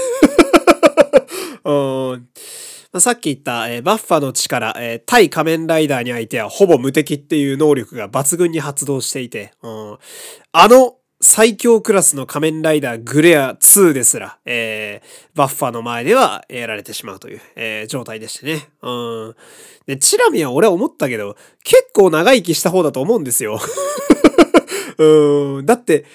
[1.64, 1.72] う
[2.16, 2.28] ん
[2.92, 9.98] まさっき言った、えー、バッファの力、えー、対仮面ライダーに相手はほぼ無敵っていう能力が抜群に発動していて、うん、
[10.50, 18.68] あの最強クラスの仮面ライダーグレア2ですら、えー、バッファの前ではやられてしまうという、えー、状態でしてね。
[18.82, 18.90] う
[19.30, 19.36] ん。
[19.86, 23.60] で、チラミは俺は思ったけど、結構長生きした方だと思うんですよ。
[24.98, 25.64] うん。
[25.66, 26.06] だって、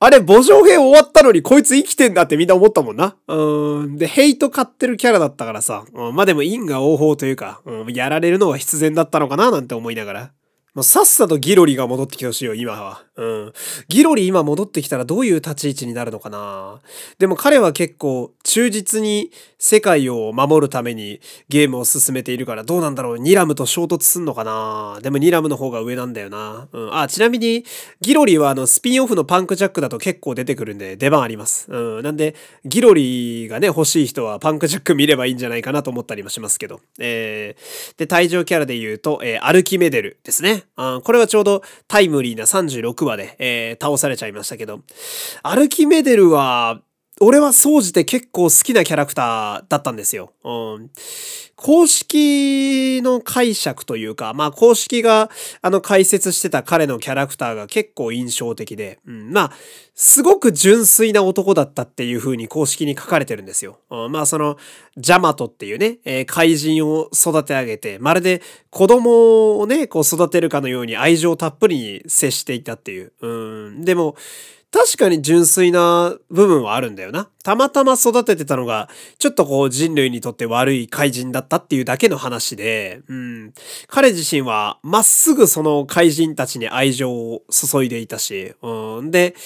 [0.00, 3.16] あれ、墓場編終わったのにこいつ生きてんだってみんな思ったもんな。
[3.28, 3.98] うん。
[3.98, 5.84] で、ヘイト買ってるキャラだったからさ。
[5.92, 10.30] うん、まあでも因果応報というか、うん、やられるのは必然だったのかななんて思いながら。
[10.74, 13.04] もうさっさとギロリが戻ってきてほしいよ、今は。
[13.16, 13.52] うん。
[13.86, 16.80] ギロリ今戻ってきたらどういう立ち位置になるのかな
[17.18, 19.30] でも彼は結構忠実に
[19.64, 26.68] 世界を守るためにゲームを進めているからどうなんだろうニラムと衝突すんのかなでもニラムの方が上なんだよな。
[26.70, 26.94] うん。
[26.94, 27.64] あ、ちなみに
[28.02, 31.72] ギロリはあのスピンオフのパンクジャックだと結構出てくるんで出番あります。
[31.72, 32.02] うん。
[32.02, 32.34] なんで
[32.66, 36.80] ギロリがね欲しい人はパンクジャック見ればいいんじゃないかなと思ったりもしますけど。
[36.98, 40.64] えー、で、退場キャラで言うと、えー、アルキメデルですね。
[40.76, 44.82] あこれはちょうどタイムリーな36話で、えー、倒されちゃいましたけど、
[45.42, 46.82] アルキメデルは、
[47.20, 50.32] 俺は総じて結構好きなキャラクターだったんですよ。
[50.42, 50.90] うん、
[51.54, 55.30] 公式の解釈というか、まあ公式が
[55.62, 59.52] あの解説してた彼のキャラクターが結構印象的で、うん、まあ、
[59.94, 63.78] すごく純粋な男だったっていう風に公式に書かれてるんですよ。
[63.90, 64.56] うん、まあその、
[64.96, 73.12] ジャマトっていうね、えー、怪人を育て上げて、まるで子供をね、こう育てるかのように愛情たっぷりに接していたっていう。
[73.20, 74.16] うん、でも、
[74.74, 77.28] 確かに純粋な部分はあるんだよな。
[77.44, 78.88] たまたま育ててたのが、
[79.20, 83.54] ちょっとこう人類にとって悪い怪人だったっていうだけの話で、うん。
[83.86, 89.12] 彼自身はまっすぐその怪人たちに愛情を注いでいたし、うん。
[89.12, 89.36] で、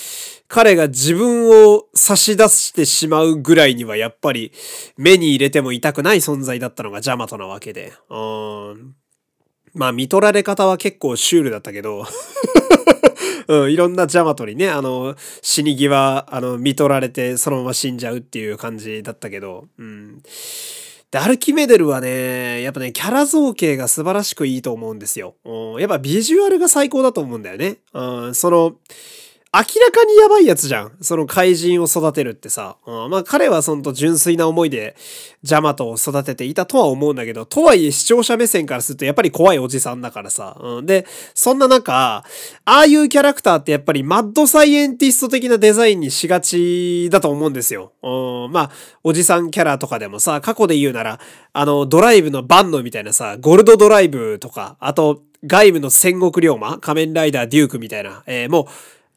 [0.49, 4.51] 彼が自分を差し出してしまうぐらいにはやっぱり
[4.97, 8.95] 目に入れても痛くない存在だったのがジャマトなわけで、うん。
[9.75, 12.07] まあ見取られ方は結構シュールだったけど
[13.49, 20.23] うん、いろんなジャマトにね、あの、死に際、あの、見取られてそのまま死んじゃうっていう感じだったけど、うん。
[21.11, 25.35] で、アルキメデルはね、やっぱね、キャラ造形が素晴らしくいいと思うんですよ。
[25.47, 27.79] うん、やっぱビジュアルが最高だと思うんだよね。
[27.95, 28.77] うん、その、
[29.51, 30.93] 明らかにやばいやつじゃん。
[31.01, 32.77] その怪人を育てるってさ。
[32.87, 34.95] うん、まあ彼はその純粋な思いで
[35.43, 40.55] ジャマトを育てていたとは思うんだけど、とはいえ視聴者目線からするとやっぱり怖いおじさんだからさ。
[40.61, 42.25] うん、で、そんな中、あ
[42.65, 47.93] あいうキャラクターってやっぱりマッドサイエンティスト的なデザインにしがちだと思うんですよ。
[48.03, 48.71] うん、まあ、
[49.03, 51.21] おじさんキャラとかでもさ、過去で言うなら、
[51.55, 58.67] あの、ドライブのバンノみたいなさ、ゴルドドライブとか、あと、外部の戦国龍馬仮面ライダーデュークみたいな、えー、もう、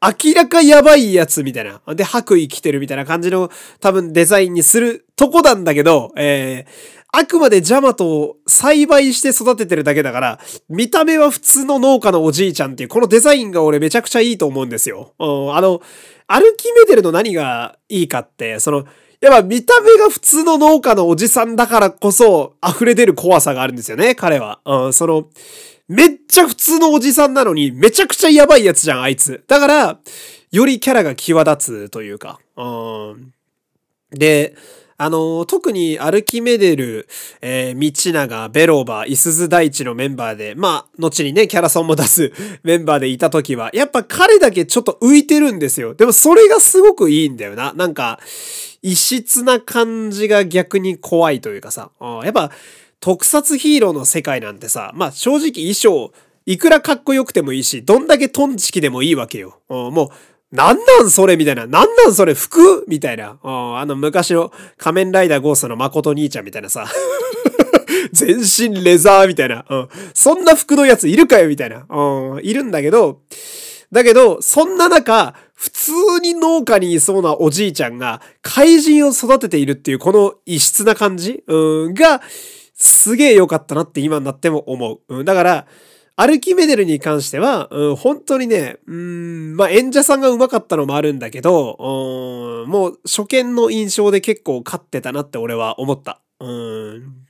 [0.02, 1.80] 明らかやばいやつみたいな。
[1.94, 6.70] で、白衣着てるみたいな感じの多分デザインにするとこなんだけど、えー、
[7.12, 15.12] あくまでジャマトを栽培して育ててるだけだから、見た目は普通の農家のおじいちゃんっていう、このデザインが俺めちゃくちゃいいと思うんですよ。
[15.20, 15.80] うん、あの、
[16.26, 18.84] アルキメデルの何がいいかって、その、
[19.20, 24.58] やっぱ見た目が普通の農家のおじさんだからこそ溢れ出る怖さがあるんですよね、彼は。
[24.64, 25.28] うん、その、
[25.88, 29.44] めっちゃ普通のおじさんなのに、めちゃくちゃやばいやつじゃん、あいつ。
[29.48, 29.98] だから、
[30.50, 32.38] よりキャラが際立つというか。
[32.56, 32.64] う
[33.16, 33.32] ん。
[34.10, 34.54] で、
[34.98, 37.08] あの、特にアルキメデル、
[37.40, 45.94] えー、道長、ベローバ、イスズ大地のメンバーで、まあ、後にね、キャラソンも出す メンバーでいた時は、やっぱ彼だけちょっと浮いてるんですよ。
[45.94, 47.72] でもそれがすごくいいんだよな。
[47.72, 48.20] なんか、
[48.82, 51.90] 異質な感じが逆に怖いというかさ。
[52.22, 52.52] やっぱ、
[53.02, 56.12] 特撮ヒーローの世界なんてさ、まあ正直衣装、
[56.46, 59.58] いくらかっこよくてもいいし、どんだけトンチキでもいいわけよ。
[59.68, 60.12] も
[60.52, 61.66] う、なんなんそれみたいな。
[61.66, 62.84] なんなんそれ服？
[62.86, 63.38] みたいな。
[63.42, 66.86] あの昔の仮面ライダーゴーストの誠兄ちゃんみたいなさ。
[68.12, 69.64] 全身レザーみたいな。
[69.68, 71.84] うん、そんな服のやついるかよみたいな。
[71.88, 73.22] うん、いるんだけど、
[73.90, 82.20] だけど、そんな中、普通に農家にいそうなおじいちゃんが怪人を育てているっていうこの異質な感じ、うん、が、
[82.82, 85.18] すげえ良かったなって今になっても思う。
[85.18, 85.66] うん、だから、
[86.16, 96.20] アルキメデルに関しては、うん、本当にね、うん、まあ、演者さんが上手かったのもあるんだけど、うん、もう初見の印象で結構勝ってたなって俺は思った。
[96.40, 97.26] うん、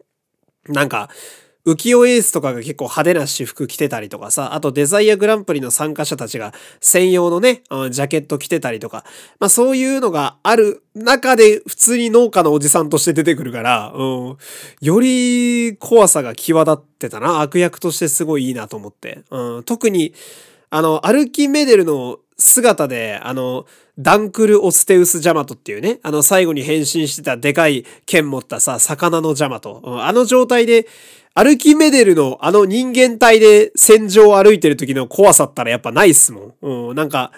[0.69, 1.11] なんか、
[1.65, 9.05] 浮世エースとかが結構派手な私服着てたりとかさ、あとデザイアグランプリの参加者たちが専用のね、ジャケット着てたりとか、
[9.39, 14.37] まあそういうのがある中で普通に農家のおじさんとして出てくるから、うん、
[14.81, 17.41] より怖さが際立ってたな。
[17.41, 19.23] 悪役としてすごいいいなと思って。
[19.31, 20.15] うん、特に、
[20.71, 23.67] あの、アルキメデルの姿で、あの、
[23.99, 29.83] ダンクル・オステウス・ジャマトっていうね、あの最後に変身してたでかい剣持ったさ、魚のジャマト。
[29.85, 30.87] うん、あの状態で、
[31.35, 36.55] アルキメデルのあの人間体で戦場を歩いてる時の怖さったらやっぱないっすもん。
[36.91, 37.33] うん、なんか、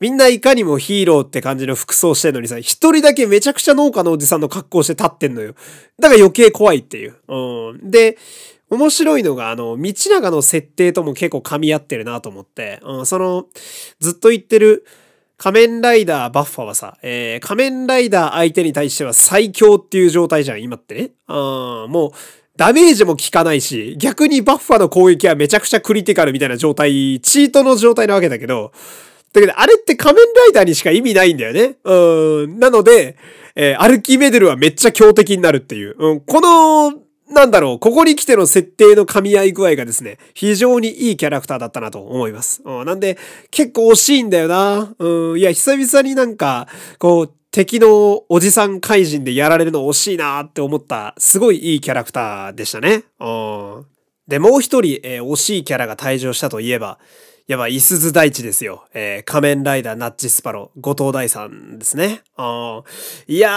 [0.00, 5.54] みんないかにもヒーローって感じの服装してんのにさ、一人だけめちゃくちゃ農家のおじさんの格好して立ってんのよ。
[5.98, 7.16] だから余計怖いっていう。
[7.28, 7.90] うん。
[7.90, 8.16] で、
[8.70, 13.46] 面白いのが、あの、道長の設定とも結構噛み合ってるなと思って、うん、その、
[14.00, 14.86] ずっと言ってる、
[15.36, 21.10] 仮面ライダーバッファはさ、えー、仮面ライダー相手に対しては最強っていう状態じゃん、今ってね。
[21.26, 22.12] あもう、
[22.60, 28.72] ダメージも効かないし、逆にバッファの攻撃はめちゃくちゃクリティカルみたいな状態、チートの状態なわけだけど、
[29.32, 31.76] だけど、あれって仮面ライダーにしか意味ないんだよね。
[31.82, 32.58] うん。
[32.58, 33.16] なので、
[33.54, 35.96] えー、アルキメデルはめっちゃ強敵になるっていう。
[35.98, 36.20] うん。
[36.20, 42.62] この、なんだろう、ここに来ての設定の噛み合い具合がですね、非常にいいキャラクターだったなと思います。
[42.64, 43.18] うん、なんで、
[43.50, 44.94] 結構惜しいんだよな。
[44.98, 53.04] うん、いや、久々になんか、こう、敵のおじさん怪人でやられるの惜しいなって思った、すごいいいキャラクターでしたね。
[53.18, 53.86] うん。
[54.28, 56.98] で、もう一人、えー、惜しいキャラが退場したといえば、
[57.48, 58.84] やば、いすず大地ですよ。
[58.94, 62.22] えー、仮面ライダーナッチスパロ、後藤大さんですね。
[62.36, 62.82] あ
[63.26, 63.50] いや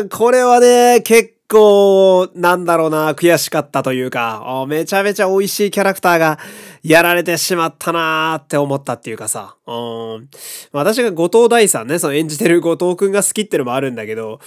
[0.00, 6.38] ー、これはね、結構構、なんだろうな、悔しかったというか、めちゃめちゃ美味しいキャラクターが
[6.82, 9.72] やられてしまったなーって思ったっていうかさ、う
[10.20, 10.28] ん。
[10.72, 14.40] 私が後藤大さんね、その演じてる後藤くんが好きってのもあるんだけど、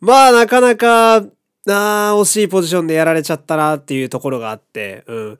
[0.00, 1.22] まあなかなか、
[1.66, 5.38] なあ、惜しいポジションでやられちゃったなっていうところがあって、うん。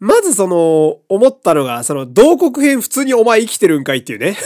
[0.00, 4.36] まずその、思ったのが、その、同国編普通にお前生きてるんかいっていうね。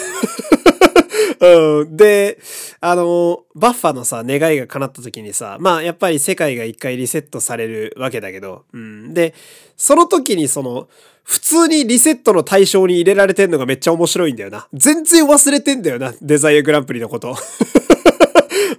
[1.42, 1.96] うん。
[1.96, 2.38] で、
[2.80, 9.12] あの、バッファのさ、願いが叶った時にさ、まあやっぱり世界が一回リセットされるわけだけど、うん。
[9.12, 9.34] で、
[9.76, 10.88] その時にその、
[11.24, 14.68] 普通にリセットの対象に入れられてんのがめっちゃ面白いんだよな。
[14.72, 17.36] 全然忘れてんだよな、デザイアグランプリのこと。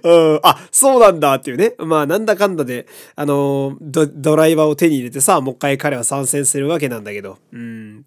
[0.02, 1.74] うん、あ、そうなんだっていうね。
[1.78, 7.38] まあ、なんだかんだで、あのド、ドライバーを手に入れてさ、もう一回彼は参戦するわけなんだけど。
[7.52, 8.04] うん。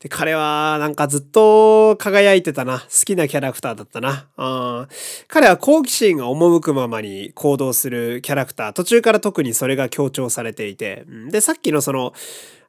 [0.00, 2.80] で、彼は、なんかずっと輝いてたな。
[2.80, 4.28] 好きなキャラクターだったな。
[4.36, 4.88] うん。
[5.28, 8.72] 彼は好奇心が赴くままに行動するキャラクター。
[8.72, 11.04] 途中から特にそれが強調されていて。
[11.30, 12.12] で、さっきのその、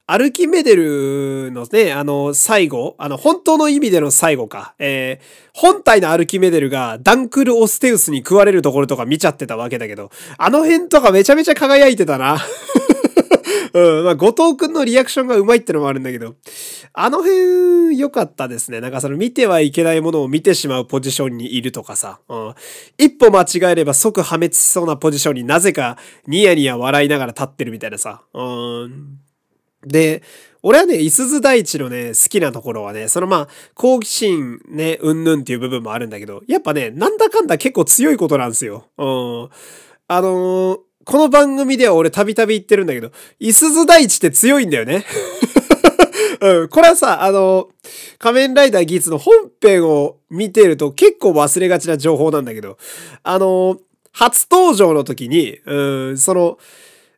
[0.08, 4.76] アルキメデルのね、あの、最後、あの、本当の意味での最後か。
[4.78, 12.38] えー、本体のアルキメデルがダンクル・オステウスに食われるところとか見ちゃってたわけだけど、あの辺とかめちゃめちゃ輝いてたな。
[13.74, 16.36] うん、まあ、後藤くんのリアクションがうまいってのもあるんだけど、
[16.94, 18.82] あの辺良かったですね。
[18.82, 22.54] なんかその見てはいけないものを見てしまうポジションにいるとかさ、うん、
[23.00, 25.98] 一歩間違えれば即破滅しそうなポジションになぜか
[26.28, 29.25] ニヤニヤ笑いながら立ってるみたいなさ、うん
[29.86, 30.24] で、
[30.68, 38.88] 俺はね、いすず大地のね、好きなところはね、そのまあ、好奇心ね、うんぬんっていう部分もあるんだけど、やっぱね、なんだかんだ結構強いことなんですよ。
[38.98, 39.50] うん。
[40.08, 45.06] あのー、この番組では俺たびたび言ってるんだけど、いすず大地って強いんだよね。
[46.42, 46.68] うん。
[46.70, 47.70] これはさ、あの、
[48.18, 52.80] 仮面ライダーギーツの本編を見てると結構忘れがちな情報なんだけど、
[53.22, 53.78] あの、
[54.12, 55.80] 初登場の時に、う
[56.14, 56.58] ん、その、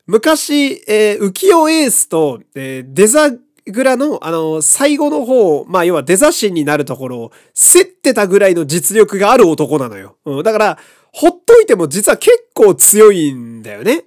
[0.07, 10.15] 昔、えー、浮世エースと、えー、デザグラの、あの、最後の方、まあ、要はデザ神になるところを、競ってたぐらいの実力がある男なのよ。
[10.25, 10.77] うん、だから、
[11.11, 14.05] ほっといても実は結構強いんだよね。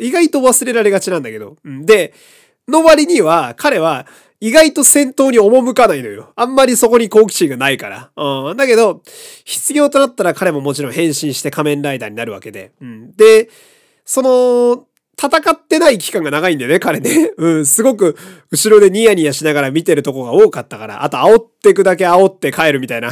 [0.00, 1.56] 意外と忘れられがちなんだけど。
[1.64, 2.14] で、
[2.66, 4.06] の割には、彼は、
[4.40, 6.32] 意外と戦闘に赴かないのよ。
[6.34, 8.10] あんまりそこに好奇心がないから。
[8.16, 8.56] うん。
[8.56, 9.02] だけど、
[9.44, 12.72] 必要となったら彼ももちろん変身して仮面ライダーになるわけで。
[12.80, 13.12] うん。
[13.12, 13.48] で、
[14.04, 14.86] その、
[15.20, 17.32] 戦ってない期間が長いんだよね、彼ね。
[17.38, 18.16] うん、すごく
[18.50, 23.10] 後ろでニヤニヤしながら見てるとこが多かったから、あと煽ってくだけ煽って帰るみたいな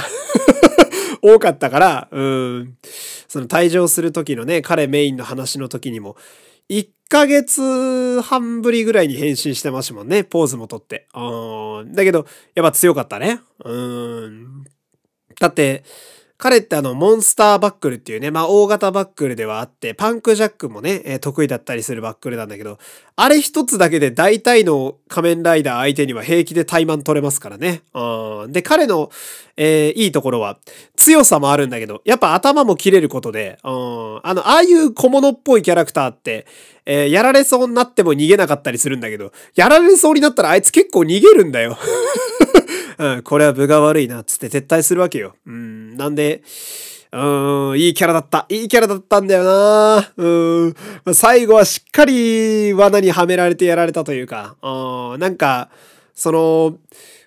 [1.22, 2.76] 多かったから、うん、
[3.28, 6.16] その退場する時のね、彼メインの話の時にも、
[6.68, 11.06] 1ヶ月半ぶりぐらいに変身してましたもんね、ポーズもとって。
[11.14, 13.40] うん、だけど、やっぱ強かったね。
[13.64, 14.64] うん。
[15.38, 15.84] だって、
[16.42, 22.80] 彼ってあの、モンスターバックルっていうね、まあ、大型バックルではあって、パンクジャックもね、え、得意だったりするバックルなんだけど、
[23.14, 27.82] あれ一つだけで大体の仮面ライダー相手には平気で怠慢取れますからね。
[27.94, 28.52] うん。
[28.52, 29.12] で、彼の、
[29.56, 30.58] えー、いいところは、
[30.96, 34.20] 強さもあるんだけど、やっぱ頭も切れることで、うん。
[34.24, 36.48] あの、ああいう小物っぽいキャラクターって、
[36.84, 41.78] えー、やられそうになっても逃げなかったりするんだけど、やられそうになったらあいつ結構逃げるんだよ。
[43.02, 45.34] うん、これは分が悪いな、っつって撤退するわけよ。
[45.44, 46.42] うん、なんで、
[47.10, 48.46] うん、いいキャラだった。
[48.48, 50.12] いいキャラだったんだよな。
[50.16, 50.74] うん。
[51.12, 55.68] 最後はしっかり罠にはめられてやられたというか、うん、なんか、
[56.14, 56.78] その、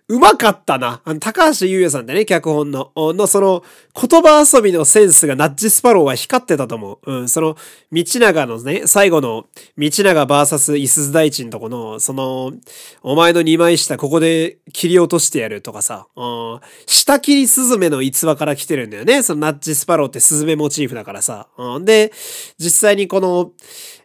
[0.07, 1.01] うまかったな。
[1.03, 2.91] あの、高橋優也さんでね、脚本の。
[2.95, 3.63] の、その、
[3.99, 7.11] 言葉遊びのセンスがナッジスパローは光ってたと思う。
[7.11, 7.57] うん、その、
[7.91, 9.47] 道長のね、最後の、
[9.79, 12.53] 道長バーサスイスズ大地のとこの、その、
[13.01, 19.23] お前の二枚下ここで切り落としてやるとかさ、うん、下切りスズメの逸話から来てるんだよね。
[19.23, 21.47] そのナッジスパローってスズメモチーフだからさ。
[21.57, 22.11] うん、で、
[22.59, 23.53] 実際にこの、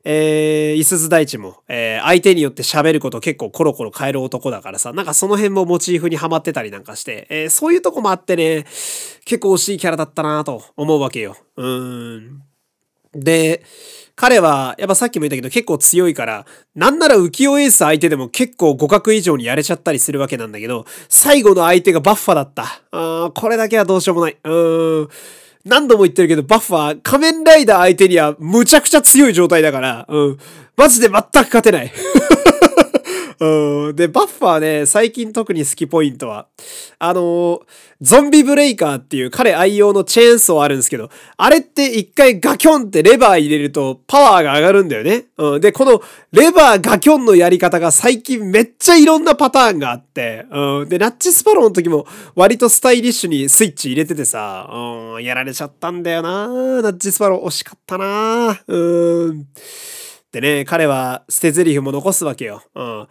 [0.05, 8.65] えー、いすず大地も、えー、相手によって喋ること結構コロコロ変える男だからさ、なんかその辺もモチーフにはまってたりなんかして、えー、そういうとこもあってね、
[9.25, 11.37] 結構惜しいキャラだったなと思うわけよ。
[11.57, 12.43] うん。
[13.13, 13.63] で、
[14.15, 22.83] 彼は、やっぱさっきも言ったけど結構強いから、なんなら浮世エース相手でも結構互角以上にやれちゃったりするわけなんだけど、最後の相手がバッファだった。
[22.93, 24.37] うん、これだけはどうしようもない。
[24.45, 25.09] うん。
[25.65, 30.39] 何度も言ってるけど、バッファー、仮面ライダー相手にはむちゃくちゃ強い状態だから、うん。
[30.77, 31.93] マジで全く勝てない。
[33.41, 33.97] うん。
[33.97, 36.49] で、バッファーね、最近特に好きポイントは、
[36.99, 37.61] あのー、
[38.03, 45.25] ゾンビブレイカーっていう彼愛用のチェーンソーあるんですけど、あれって一回ガキョンってレバー入れるとパワーが上がるんだよね。
[45.39, 45.61] うん。
[45.61, 50.89] で、このレバーガキョンのやり方が最近めっちゃいろんなパターンがあって、うん。
[50.91, 56.49] で、ナッチスパローの時も割とスタイリッシュにスイッチ入れててさ、うん、やられちゃったんだよな
[56.83, 59.47] ナッチスパロー惜しかったなうん。
[60.33, 62.63] でね、彼は捨て台詞も残すわけよ。
[62.75, 63.09] うん。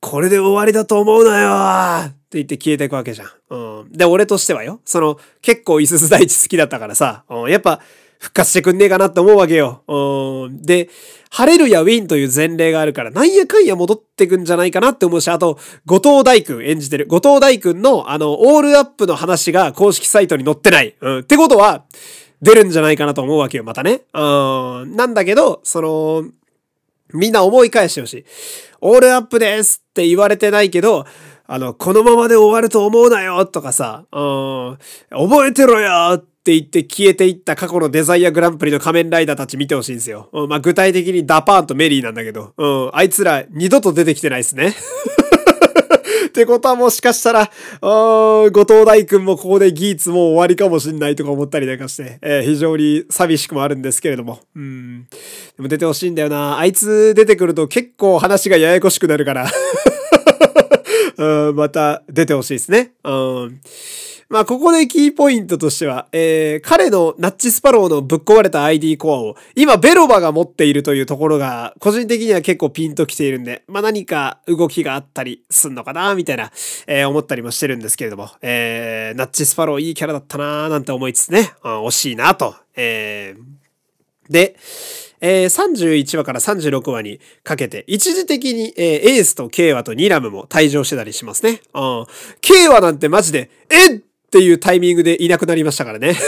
[0.00, 3.28] これで終わりだと思うなよって言って消えていくわけじゃん。
[3.50, 3.92] うん。
[3.92, 4.80] で、俺としてはよ。
[4.84, 7.80] その、結構イスス大地好きだったからさ、うん、やっぱ、
[8.18, 9.82] 復活してくんねえかなって思うわけよ。
[9.88, 10.62] うん。
[10.62, 10.88] で、
[11.30, 17.06] 晴れるやウィンという前例があるから、なんやかんや戻ってくんじゃないかなって思うし、あと、後藤大君演じてる。
[17.06, 20.94] 後藤大君の、あの、オールアップの話が公式サイトに載ってない。
[21.00, 21.18] うん。
[21.20, 21.84] ってことは、
[22.42, 24.02] 出るんじゃないかなと思うわけよ、またね。
[24.14, 24.18] う
[24.86, 24.96] ん。
[24.96, 26.24] なんだけど、その、
[27.12, 28.24] みんな思い返してほしい。
[28.80, 31.06] オールアップですって言われてないけど、
[31.48, 34.78] あの、このままで終わると思うなよとかさ、うん、
[35.10, 40.28] 覚えてろよって言って消えていった過去のデザイアグランプリの仮面ライダーたち見てほしいんですよ。
[40.32, 44.74] うん、まあ、具体的にダパーンとメリーなんだけど、うん、あいつら二度と出てきてないっすね。
[46.36, 54.40] ってことはもしかしたら、後藤大君もここでギーツも終わりかもしんないとか思ったりなんかして、えー、非常に寂しくもあるんですけれども。
[54.54, 55.04] うん。
[55.04, 56.58] でも出てほしいんだよな。
[56.58, 59.50] あいつ出てくると結構話がややこしくなるから
[61.16, 62.92] うん、また出てほしいですね。
[63.02, 63.10] う
[63.46, 63.60] ん。
[64.28, 76.50] まあ、ここでキーポイントとしては、えー、彼のナッチスパローのぶっ壊れた ID コアを、今ベロバが持っているというところが、個人的には結構ピンときているんで、まあ、何か動きがあったりすんのかな、みたいな、
[76.88, 84.56] えー、思ったりもしてるんですけれども、えー、ナッチスパローいいキャラだったなーなんて思いつつね、うん、惜しいなと、えー、で、
[85.20, 91.60] えー、31話から36話にかけて、一時的に、えー、エースとケイワとニラムも退場してたりしますね。
[91.74, 92.06] うん。
[92.40, 96.16] ケイワなんてマジで、えっていうタイミングでいなくなりましたからね。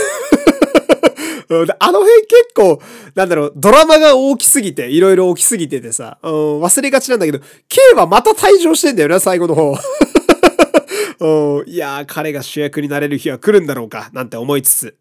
[1.79, 2.81] あの辺結構、
[3.15, 9.75] なんだろう、ドラマが大きすぎて、いろいろ大きすぎててさ、うん、忘れがちなんだけど、K はまた退場してんだよな、最後の方。
[11.67, 14.95] いやー、彼が主役になれる日は来るんだろうか、なんて思いつつ。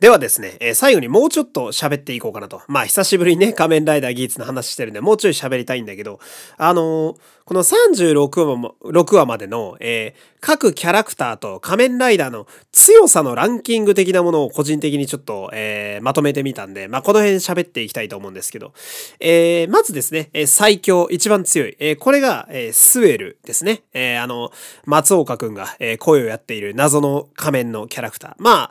[0.00, 2.62] ではですね、えー、最後にもうちょっと喋っていこうかなと。
[2.68, 6.20] まあ、久しぶりにね、仮面ライダーギーツの話してるんで、もうちょい喋りたいんだけど、
[6.56, 18.74] あのー、この36話も、6話までの、えー、各キャラクターと仮面ライダーの強さのランキング的なものを個人的にちょっと、えー、まとめてみたんで、まあ、この辺喋っていきたいと思うんですけど、
[19.18, 23.82] えー、まずですね、え最強、一番強い、えこれが、えスウェルですね。
[23.94, 24.52] えあの、
[24.84, 28.34] 松岡くんが、え声をやっている謎の仮面のキャラクター。
[28.38, 28.70] ま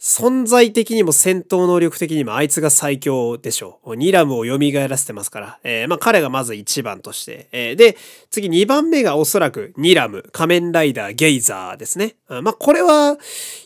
[0.00, 3.96] 存在的にも戦闘能力的にもあいつが最強でしょう。
[3.96, 5.58] ニラムを蘇らせてますから。
[5.64, 7.48] えー、まあ彼がまず1番として。
[7.52, 7.96] えー、で、
[8.30, 12.16] 次2番目がおそらくニラム、仮面ライダー、ゲイザーですね。
[12.28, 13.16] まあこれは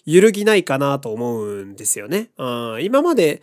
[0.06, 2.30] 揺るぎないかなと思うんですよね。
[2.80, 3.42] 今まで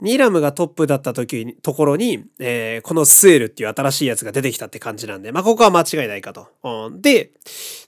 [0.00, 6.48] ニラムがトップだった時に、ところに、えー、このスエルっていう新しいやつが出てきたって感じなんで、まあ、ここは間違いないかと。
[6.62, 7.30] うん、で、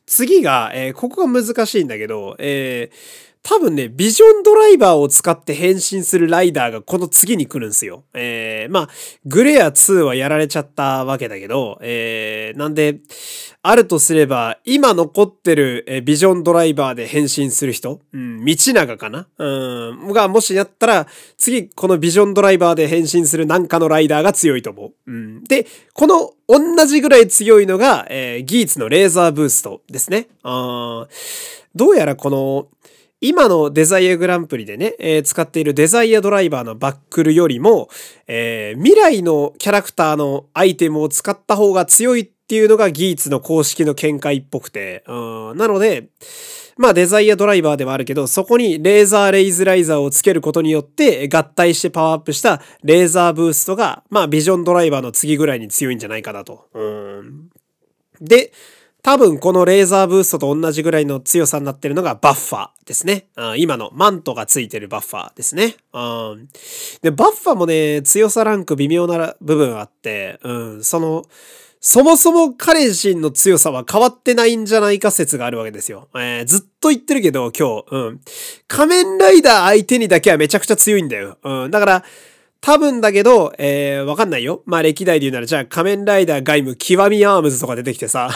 [0.07, 2.97] 次が、えー、ここが難しいんだけど、えー、
[3.49, 8.03] 多分ね、ビジョンドライバーを使って変身するライダーがこの次に来るんすよ。
[8.13, 8.89] えー、まあ、
[9.25, 12.99] グレア2はやられちゃったわけだけど、えー、なんで、
[13.63, 19.29] あるとすれば、今残ってる、えビジョンドライバーで変身する人、うん、道長かな？
[19.39, 21.07] うん、がもしやったら、
[21.39, 24.93] 次、このビジョンドライバーで変身するなんかのライダーが強いと思う。
[25.07, 30.27] うん、で、この同じぐらい強いのが、えー、ギーツのレーザーブーストですね。
[30.43, 31.07] あ
[31.77, 32.69] どうやらこの、
[33.21, 37.89] 今のデザイアグランプリでね、えー、使っているデザイアドライバーのバックルよりも、
[38.27, 46.09] えー、未来のキャラクターのアイテムを使った方が強いっていうのがギーツの公式の見解っぽくて、うん、なので、
[46.79, 56.69] まあデザイアドライバーではあるけど、そこにレーザーレイズライザーをつけることによって合体してパワーアップしたレーザーブーストが、まあビジョンドライバーの次ぐらいに強いんじゃないかなと。
[56.75, 57.49] うん、
[58.21, 58.53] で、
[59.07, 63.29] 多分このレーザーブーストと同じぐらいの強さになってるのがバッファーですね。
[63.37, 65.77] うん今のマントがついてるバッファーですね。
[65.93, 66.01] う
[66.35, 66.49] ん
[67.03, 71.25] で、バッファーもね、強さランク微妙な部分あって、うん、その、
[71.79, 76.09] そもそも彼自身の強さは変わってないんじゃないか説があるわけですよ。
[76.17, 78.21] えー、ずっと言ってるけど今日、うん。
[78.67, 81.39] 仮面ライダー相手にだけはめちゃくちゃ強いんだよ。
[81.45, 81.71] うん。
[81.71, 82.05] だから、
[82.61, 84.65] 多分だけど、えー、わかんないよ。
[84.67, 88.31] まあ歴代で言うなら、じゃあ仮面ライダー鎧武極アームズとか出てきてさ。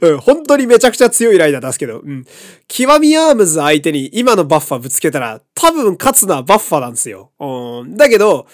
[0.00, 2.24] うん、本当にめちゃくちゃ強いライダー出すけど、うん。
[2.68, 7.30] 極アームズ相手に今のバッファぶつけたら、多分勝つのはバッファなんですよ。
[7.38, 7.96] うん。
[7.96, 8.46] だけど、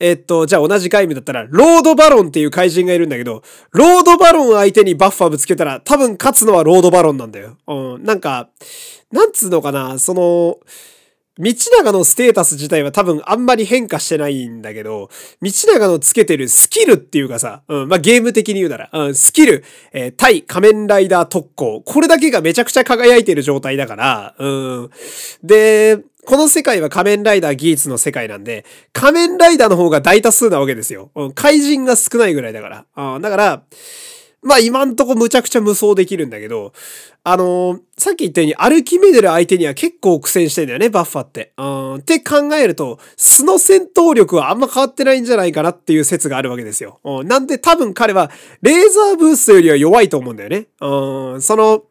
[0.00, 7.56] えっと、じゃあ同じ鎧武だったら、ロードバロンっていう怪人がいるんだけど、ロードバロン相手にバッファぶつけたら、多分勝つのはロードバロンなんだよ。
[7.66, 8.04] うん。
[8.04, 8.48] なんか、
[9.12, 10.58] なんつうのかな、その、
[11.36, 15.10] 道長のステータス自体は多分あんまり変化してないんだけど、
[15.42, 24.48] 道長のつけてるスキルっていうかさ、うん、まあ、ゲーム的に言うなら、うん、スキル、えー、対仮面ライダー特攻、これだけがめちゃくちゃ輝いてる状態だから、う
[24.82, 24.90] ん。
[25.42, 31.10] で、この世界は仮面ライダーギーツの世界なんで、仮面ライダーの方が大多数なわけですよ。
[31.16, 33.14] うん、怪人が少ないぐらいだから。
[33.16, 33.62] うん、だから、
[34.44, 36.72] まあ今んとこむちゃくちゃ無双できるんだけど、
[37.24, 41.52] あのー、さっき言ったようにアルキメデル相手には結構苦戦してんだよね、バッファって。
[41.56, 47.00] うん、って考えると、素の戦闘力はあんま変わってないんじゃないかなっていう説があるわけですよ。
[47.02, 48.30] うん、なんで多分彼は、
[48.60, 50.66] レーザーブーストよりは弱いと思うんだよね。
[50.82, 51.84] うん、その、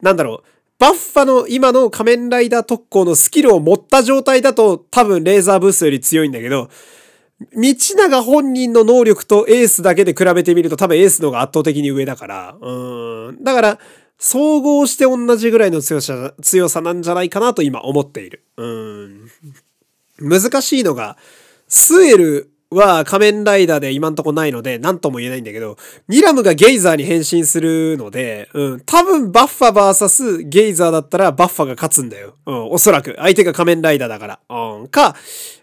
[0.00, 0.48] なんだろう。
[0.78, 6.70] バッファの今の仮面ライダー特攻のスキルを持った状態だと多分レーザーブーストより強いんだけど、
[7.40, 13.44] 道長本人の能力とエースだけで比べてみると多分エースの方が圧倒的に上だから、うん。
[13.44, 13.78] だから、
[14.18, 18.42] 総合して同じぐらいの強さ、強さなんじゃないかなと今思っている。
[18.56, 19.30] うん。
[20.20, 21.16] 難しいのが、
[21.68, 25.76] スエルは仮面ライダーで今んとこないので、何とも言えないんだけど、
[26.08, 32.34] ニラムがゲイザーに変身するので、うん、多分バッファ VS ゲイザーだったらバッファが勝つんだよ。
[32.46, 33.14] うん、おそらく。
[33.18, 34.40] 相手が仮面ライダーだから。
[34.50, 35.14] うん、か、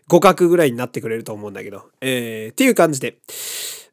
[0.09, 1.89] 互角ぐらいになってくれると思うんだけど。
[2.01, 3.17] えー、っていう感じで。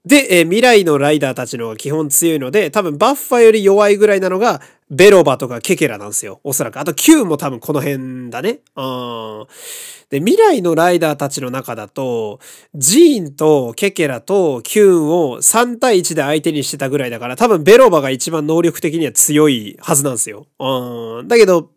[0.04, 4.60] で、えー、未来のライダーたちの方が基本強いので、多分バッファより弱いぐらいなのが、
[4.90, 6.40] ベロバとかケケラなんですよ。
[6.44, 6.78] おそらく。
[6.78, 8.60] あと Q も多分この辺だね。
[8.76, 9.46] うん。
[10.10, 12.40] で、未来のライダーたちの中だと、
[12.74, 20.46] ジーンとケケラとキューンを3対1で相手にしてたぐらいだから、多分ベロバが一番能力的には強いはずなんですよ。
[20.58, 21.28] うん。
[21.28, 21.70] だけど、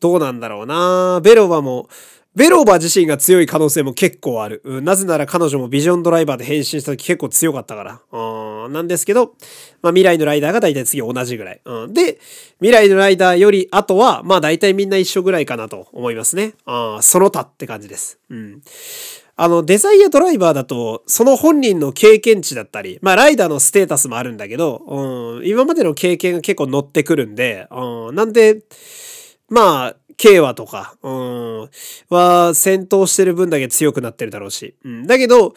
[0.00, 1.88] どうなんだろうなベロバも、
[2.34, 4.60] ベローバー自身が強い可能性も結構ある。
[4.64, 8.00] うん、なぜなら彼女もビジョンドライバーで変身した時結構強かったから。
[8.10, 9.34] うん、なんですけど、
[9.82, 11.60] まあ未来のライダーが大体次同じぐらい。
[11.64, 12.18] うん、で、
[12.58, 16.54] 未来のライダーより後は、まあ大体みんな一緒ぐらいかなと思いますね。
[16.66, 18.18] あその他って感じです。
[18.28, 18.62] うん。
[19.36, 28.62] あの、デザイアドライバーだと、その本人の経験値だったり、まあ、ライダーのステータスもあるんだけど、うん、今までの経験が結構乗ってくるんで、うん、なんで、
[29.48, 31.70] まあ、慶和とか、うん、
[32.08, 34.74] は戦闘してる分だけ強くなってるだろうし。
[34.84, 35.06] うん。
[35.06, 35.54] だけど、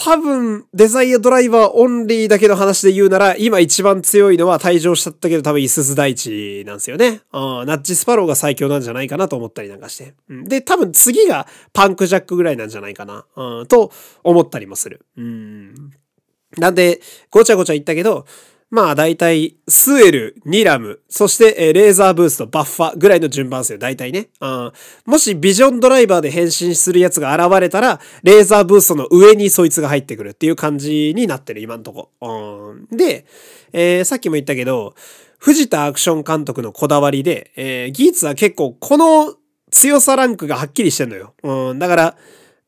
[0.00, 7.22] 多分、デザイアドライバーオンリーだけの話で言うなら、今一番強いのは退場しちゃったけど多分イスズ大地なんですよね。
[7.32, 10.14] うん、ナッチスパローが最強なんじゃないかなと思ったりなんかして。
[10.28, 13.90] うん、で、多分次がパンクジャックぐらいなんじゃないかな、うん、と
[14.22, 15.04] 思ったりもする。
[15.16, 15.74] うん。
[16.56, 17.00] なんで、
[17.30, 18.24] ごちゃごちゃ言ったけど、
[18.70, 23.78] まあ大体、スエル、ニラム、そして、えレーザーブースト、バッファぐらいの順番ですよ。
[23.78, 24.28] 大体ね。
[24.42, 24.72] うん。
[25.06, 32.10] もしビジョンドライバーで変身するやつが現れたら、レーザーブーストの上にそいつが入ってくるっていう感じになってる、今んとこ。
[32.20, 32.88] うん。
[32.94, 33.24] で、
[33.72, 34.94] えー、さっきも言ったけど、
[35.38, 39.34] 藤田アクション監督のこだわりで、えー、ギーツは結構この
[39.70, 41.32] 強さランクがはっきりしてんのよ。
[41.42, 41.78] うん。
[41.78, 42.16] だから、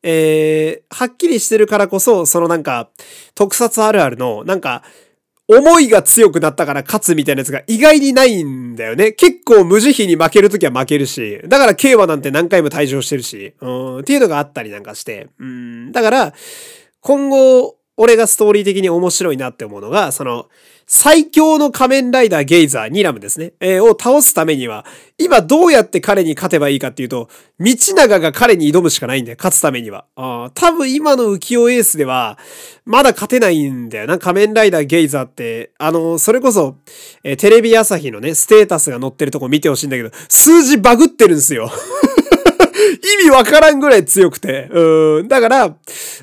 [0.01, 2.89] えー、はっきりしてるからこそ、そのなんか、
[3.35, 4.83] 特撮あるあるの、なんか、
[5.47, 9.11] 思いが強くなったから勝つみたいなやつが意外にないんだよね。
[9.11, 16.33] 結構無慈悲に負けるときは負けるし、だから競馬なんて何回も退場してるし、うん、っていうのがあったりなんかして、うん、だから、
[17.01, 20.47] 今後、俺がストーリー的に面白いなって思うのが、その、
[20.93, 23.53] 最強の仮面ライダーゲイザー、ニラムですね。
[23.61, 24.85] えー、を倒すためには、
[25.17, 27.29] 今どうやって彼に勝てばいいかっていうと、
[27.61, 29.37] 道長が彼に挑むしかないんだよ。
[29.39, 30.03] 勝つためには。
[30.17, 32.37] ああ多分今の浮世エースでは、
[32.83, 34.19] まだ勝てないんだよな。
[34.19, 36.75] 仮面ライダーゲイザーって、あの、それこそ、
[37.23, 41.71] えー、テレビ朝日のね、ステータスが載ってるとこ見てほしいんだけど、数字バグってるんですよ。
[43.21, 44.69] 意味わからんぐらい強くて。
[44.71, 45.27] うん。
[45.27, 45.75] だから、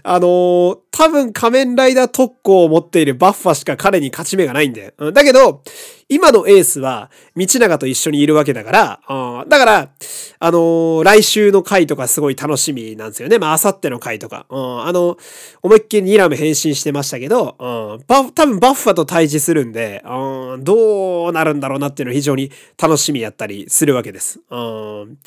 [0.02, 4.94] あのー、多分仮面ライダー特攻を持っているバッファしか彼に勝ち目がないんで。
[4.98, 5.62] うん、だけど、
[6.08, 9.90] 今のエースは、道長と一緒にいるわけだから、うん、だから、
[10.38, 13.38] あのー、来週の回とかすごい楽しみなんですよね。
[13.38, 14.46] まあ、明後日の回とか。
[14.48, 15.18] うん、あの、
[15.62, 22.50] 思いっきりニラム変身してましたけど、うん、バ多分バッファと対峙するんで、うん、どうなるんだろうなっていうのは非常に
[22.80, 24.40] 楽しみやったりするわけです。
[24.50, 25.18] うん、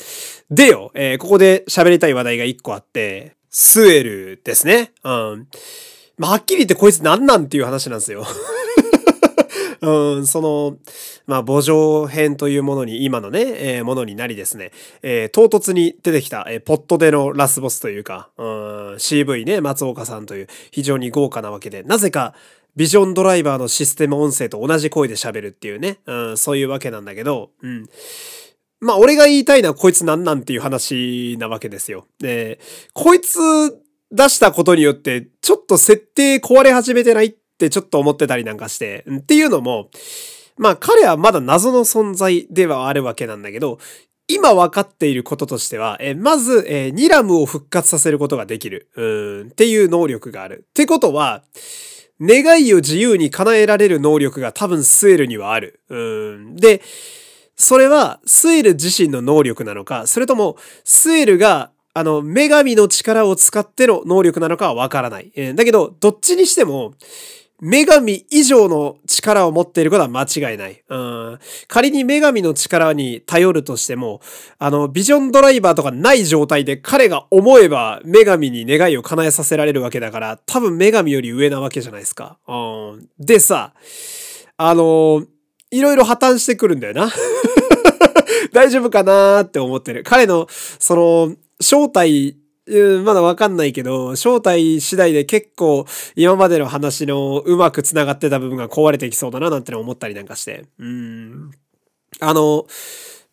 [0.49, 4.93] でよ、えー、ここで喋りたい話題が一個あって、スエルですね。
[5.03, 5.47] うん。
[6.17, 8.25] まあ、はっきり言ってこいつ何なんっていう話なんですよ。
[9.81, 10.77] うん、その、
[11.25, 14.71] まあ、母情編というものに、今のね、えー、ものになりですね、
[15.01, 18.45] えー、唐突に出てきた、えー、ポットでのラスボスというか、うん、
[18.95, 22.35] CV ね、松岡さんという非常に豪華なわけで、なぜか、
[22.75, 27.89] ビジョンドライバーのシステム音声と同じ声で喋るっていうね、うん、そういうわけなんだけど、うん。
[28.79, 32.07] まあ、俺が言いたいのはこいつなんなんっていう話なわけですよ。
[32.19, 32.59] で、
[32.93, 33.39] こいつ
[34.11, 39.91] 出したことによって、ちょっと設定壊れ始めてないっってちょっと思ってたりなんかして、っていうのも、
[40.57, 43.77] まあ彼はまだ謎の存在ではあるわけなんだけど、
[44.27, 49.03] 今分かっていることとしては、えまず、えニラムを復活させることができる、う
[49.45, 50.65] ん、っていう能力がある。
[50.69, 51.43] ってことは、
[52.21, 55.81] 願いを自由に叶えられる能力が多分スエルにはある。
[55.89, 56.81] うん、で、
[57.55, 65.31] それはスエル自身の能力なのか、それともスエルがあの、女神の力を使っての能力なのかはわからない。
[65.35, 66.93] えー、だけど、どっちにしても、
[67.61, 70.83] 女神以上の力を持っていることは間違いない。
[70.89, 74.19] うん、仮に女神の力に頼るとしても、
[74.57, 82.39] あの、ビジョンドライバーとかない状態で彼が思えば女神に願いを叶えさせられるわけだから、多分女神より上なわけじゃないですか。
[82.47, 82.53] う
[82.97, 83.73] ん、でさ、
[84.57, 85.23] あの、
[85.69, 87.11] いろいろ破綻してくるんだよな。
[88.51, 90.03] 大丈夫かなーって思ってる。
[90.03, 92.37] 彼の、その、正体
[93.03, 100.65] まだわかんないけど、正体次第で結構今までの話のうまく繋がってた部分が壊れていきそうだななんて思ったりなんかして。
[100.79, 101.51] うん。
[102.19, 102.65] あの、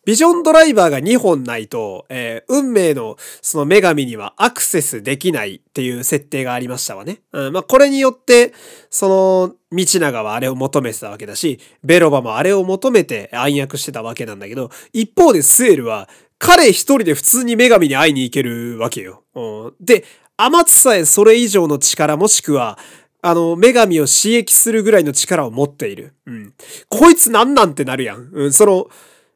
[0.05, 7.19] ビジョンドライバーが2本ないと、えー、運命のその女神にはアクセスできないっていう設定がありましたわね。
[7.31, 8.53] うん、まあ、これによって、
[8.89, 16.09] その、道長はあれを求めてたわけだし、ベロバもあれを求めて暗躍してたわけなんだけど、一方でスエルは、
[16.39, 19.23] 彼一人で普通に女神に会いに行けるわけよ。
[19.35, 20.05] うん、で、
[20.37, 22.79] 天津さえそれ以上の力もしくは、
[23.21, 26.13] あの、女神を刺激するぐらいの力を持っている。
[26.25, 26.53] うん。
[26.87, 28.29] こいつなんなんてなるやん。
[28.31, 28.87] うん、その、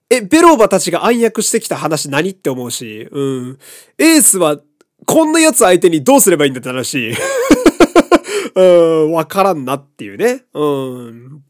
[0.10, 3.60] え、ベローバたちが暗躍してきた話何って思うし、うん。
[3.97, 4.62] エースは、
[5.06, 7.12] こんな奴相手にどうすればいいんだって話。
[8.56, 10.45] うん、わからんなっていうね。
[10.54, 11.41] うん。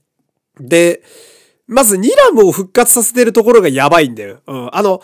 [0.59, 1.03] で、
[1.67, 4.41] まずニラムを復活させてるところがやばいんだよ。
[4.47, 4.69] うん。
[4.75, 5.01] あの、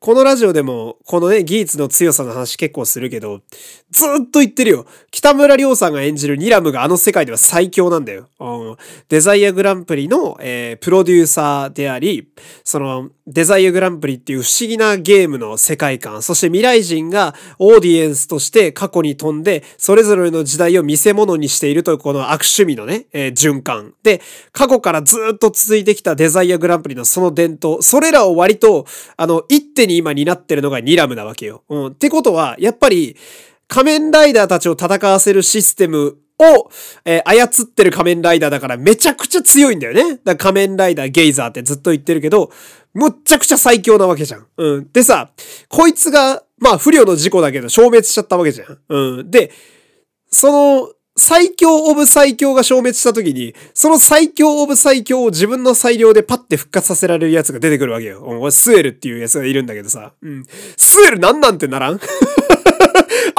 [0.00, 3.42] このラジオでも、このね、ギーツの強さの話結構するけど、
[3.90, 4.86] ずっと言ってるよ。
[5.10, 8.30] 北村亮さんが演じるニラムがあの世界では最強なんだよ。
[8.40, 8.76] うん、
[9.10, 12.28] デザイアグランプリの、えー、プロデューサーであり、
[12.64, 23.94] その、デザイアグランプリっていう不思議なゲームの世界観、そして未来人がオーディエンスとして過去に飛んで、それぞれの時代を見せ物にしているというこの悪趣味のね、えー、循環。
[24.02, 24.20] で、
[24.52, 31.62] 過去からずっと続いてきたデザイアグランプリのその伝統、それらを割と、あの、一手に今担ってるのがニラムなわけよ。
[31.68, 31.86] うん。
[31.88, 33.16] ってことは、やっぱり、
[33.68, 36.70] 仮面ライダーたちを戦わせるシステムを、
[37.04, 40.02] えー、操ってる仮面ライダーだからめちゃくちゃ強いんだよね。
[40.02, 42.50] だから仮面ライダーゲイザーってずっと言ってるけど、
[42.94, 44.46] むっちゃくちゃ最強なわけじゃん。
[44.56, 44.88] うん。
[44.92, 45.30] でさ、
[45.68, 48.78] こいつが、まあ不良の事故だけど消滅しちゃったわけじゃん。
[48.88, 49.30] うん。
[49.30, 49.52] で、
[50.30, 58.22] その、最強オブ最強が消滅した時に、その最強オブ最強を自分の裁量でパッて復活させられるやつが出てくるわけよ。
[58.22, 60.12] うん、スエルっていうやつがいるんだけどさ。
[60.22, 60.46] うん。
[60.76, 62.00] スエルなんなんてならん？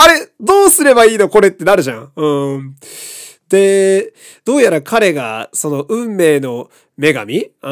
[0.03, 2.11] あれ、どうすればいいのこれってなるじゃん。
[2.15, 2.75] うん。
[3.49, 4.13] で、
[4.45, 7.51] どうやら彼が、その運命の女神？
[7.61, 7.69] う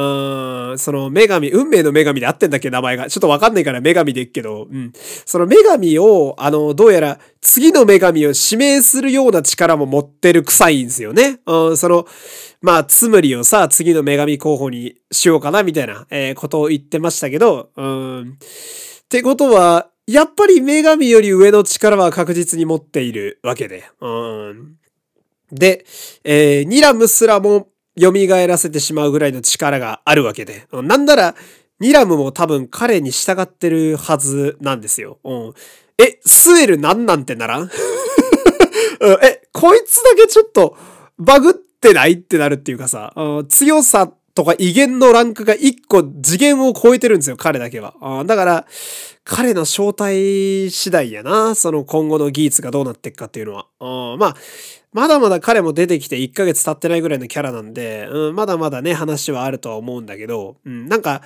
[0.74, 3.10] ん、その女神、運命の女神で合ってんだっけ名前が。
[3.10, 4.92] ちょっとわかんないから女神で言っけど、うん。
[5.26, 11.40] その女神を、あの、どうやら次の女神を指名するような力も持ってる臭いんですよね。
[11.48, 12.06] うん、その、
[12.62, 18.32] まあ、つむりをさ、次の女神候補にしようかな、みたいな、えー、ことを言ってましたけど、うん。
[18.32, 23.84] ってことは、やっぱり女神より上の力は確実に持っているわけで。
[24.02, 24.76] うん。
[25.52, 25.86] で、
[26.24, 27.68] えー、ニラムすらも
[28.00, 28.12] 蘇
[28.48, 30.68] らせてしまうぐらいの力があるわけで。
[30.72, 31.36] なんなら、
[31.80, 35.20] ニラムも多分彼に従ってるはずなんですよ。
[35.24, 35.54] うん、
[36.00, 37.70] え、スエルなんなんてならん
[39.22, 40.76] え、こいつだけちょっと
[41.20, 42.14] バグってない？
[42.14, 47.96] ってなるっていうかさ、うん、強さとか威厳のランクが一個次元を超えてるんですよ、彼だけは。
[48.02, 48.66] あ、だから、
[49.24, 51.54] 彼の正体次第やな。
[51.56, 53.66] その今後の技術がどうなっていくかっていうのは。
[53.80, 54.36] うん、まあ、
[54.92, 61.22] まだまだ彼も出てきて1ヶ月経ってないぐらいのキャラなんで、うん、まだまだね、話はあるとは思うんだけど、うん、なんか、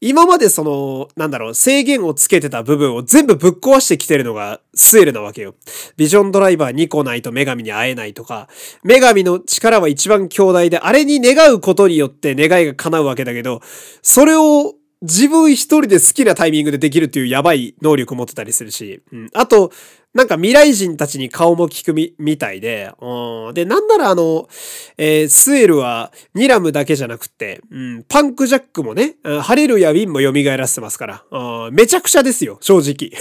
[0.00, 5.54] 今までその、なんだろう、制限をつけてた部分を全部ぶっ壊してきてるのがスエルなわけよ。
[5.96, 8.48] ビジョンドライバー2個ないと女神に会えないとか、
[8.82, 13.60] 女神の力は一番強大で、あれに願うことによって願いが叶うわけだけど、
[14.02, 19.70] それを自分一人で好きなタイミングでできるっていうやばい能力を持ってたりするし、うん、あと、
[20.14, 24.46] なんか未来人たちに顔も聞くみ、みたいで、うん、で、なんならあの、
[24.98, 33.18] えー、スエルはニラムだけじゃなくて、うん、パンクジャックもね、ハレルやウィンも蘇らせてますから、うん、めちゃくちゃですよ、正直。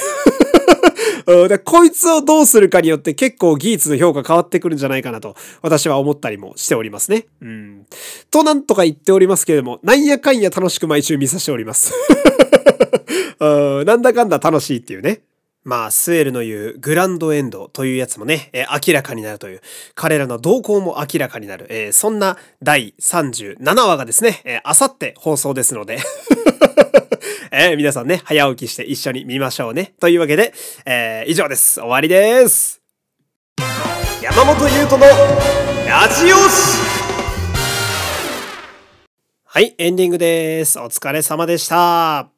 [1.48, 7.28] でこいつをどうするかによって結構技術の評価変わってくるんじゃないかなと私は思ったりもしておりますね。
[7.42, 7.86] うん。
[8.32, 11.94] となんとか言っておりますけれども、なんやかんや楽しく毎週見させております。
[13.39, 15.22] うん、なんだかんだ楽しいっていうね。
[15.64, 19.62] まあ、スエルの言うグランドエンドというやつもね、えー、明らかになるという、
[19.93, 23.57] 彼らの動向も明らかになる、えー、そんな第37
[23.88, 25.99] 話がですね、えー、あさって放送ですので
[27.53, 29.93] えー、皆さんね、早起きして一緒に見ましょうね。
[29.99, 30.53] というわけで、
[30.86, 31.82] えー、以上です。
[31.82, 32.82] 終わりです。
[34.22, 35.05] 山本優斗の
[35.86, 37.01] ラジオシ
[39.45, 40.80] はい、エンディングです。
[40.80, 42.30] お疲れ様でした。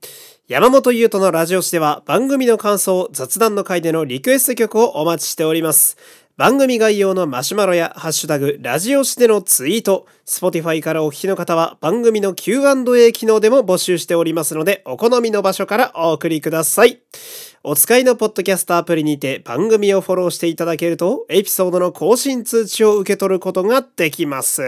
[0.50, 5.96] 山本優斗のラジオ誌では番組の感想、雑談の回でのリクエスト曲をお待ちしております。
[6.36, 17.02] 番組概要のマシュマロやハッシュタグ、ラジオ誌でのツイート、Spotify からお聞きの方は番組の Q&A 機能でも募集しておりますので、お好みの場所からお送りください。
[17.64, 24.62] お使いのポッドキャストアプリにて番組をフォローしていただけると、エピソードの更新通知を受け取ることができます。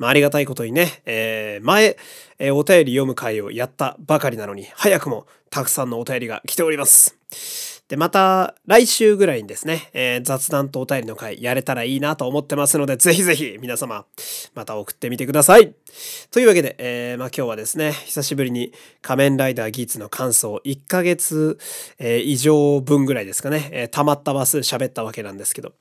[0.00, 1.98] まあ、ありがたいことにね、えー、前、
[2.38, 7.79] えー、お便り読む会をやったばかりなのに、早くもたくさんのお便りが来ております。
[7.90, 14.06] で、また来週ぐらいにですね、えー、雑談とお便りの回やれたらいいなと思ってますので、ぜひぜひ皆様、
[14.54, 15.74] また送ってみてください。
[16.30, 18.72] というわけで、えー、まあ今日はですね、久しぶりに
[19.02, 21.58] 仮面ライダーギーツの感想1ヶ月、
[21.98, 25.72] えー、以上分ぐらいですかね、え、溜まった話数喋ったわけなんですけど、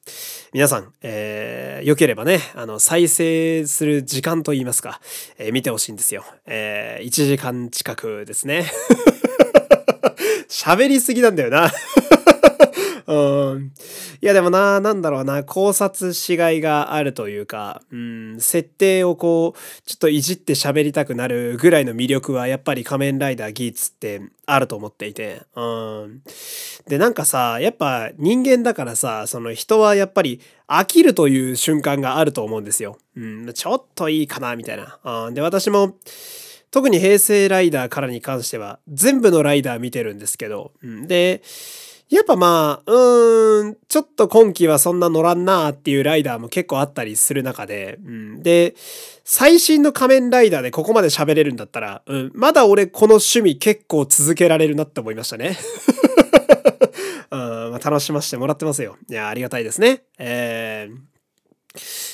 [0.51, 4.99] 皆さん、えー、良ければね、あの、再生する時間といいますか、
[5.37, 6.25] え、見てほしいんですよ。
[6.47, 8.65] え、1時間近くですね。
[10.49, 11.71] 喋りすぎなんだよな
[13.09, 13.71] うん。
[14.21, 26.21] いやでもな、なんだろうな、考察しがいがあるというか、うん、設定をこう、ちょっといじって喋りたくなるぐらいの魅力はやっぱり仮面ライダーギーツってあると思っていて、うん。
[26.87, 32.99] で、なんかさ、やっぱ人間だからさ、その人はやっぱり飽きるという瞬間があると思うんですよ。
[33.17, 34.99] うん、ちょっといいかな、みたいな。
[35.27, 35.95] うん、で、私も、
[36.71, 41.41] 特に平成ライダーからに関しては全部のライダー見てるんですけど、うん、で、
[42.09, 48.73] やっぱまあ、うーん、ちょっと今季はそんな乗らんなーっていうライダーも結構あったりする中で、うん、で、
[49.23, 55.55] 最新の仮面ライダーでここまで喋れるんだったら、うん、まだ俺この趣味結構続けられるなって思いましたね。
[57.31, 58.97] うんまあ、楽しませてもらってますよ。
[59.07, 60.01] いや、ありがたいですね。
[60.17, 61.08] えー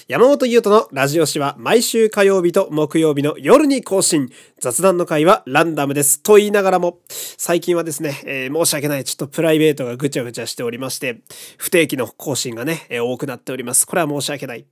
[0.07, 4.29] 山本優斗のラジオ誌は毎週火曜日と木曜日の夜に更新。
[4.65, 6.23] 雑談の会はランダムです。
[6.23, 9.03] と言いながらも、最近はですね、えー、申し訳ない。
[9.03, 11.19] ちょっとプライベートがぐちゃぐちゃしておりまして、
[11.59, 13.85] 不定期の更新がね、えー、多くなっております。
[13.85, 14.65] これは申し訳ない。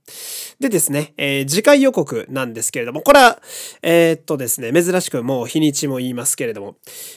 [0.58, 3.40] でですね、えー、次回予告なんですけれども、これは、
[3.82, 6.74] えー、っとですね、珍しくもう日にちも言いますけれども、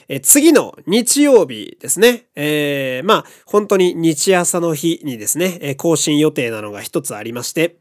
[0.08, 7.78] え次の日曜日ですね、えまあ、本当に日朝の日にですね、更新予定なのが一つありまして、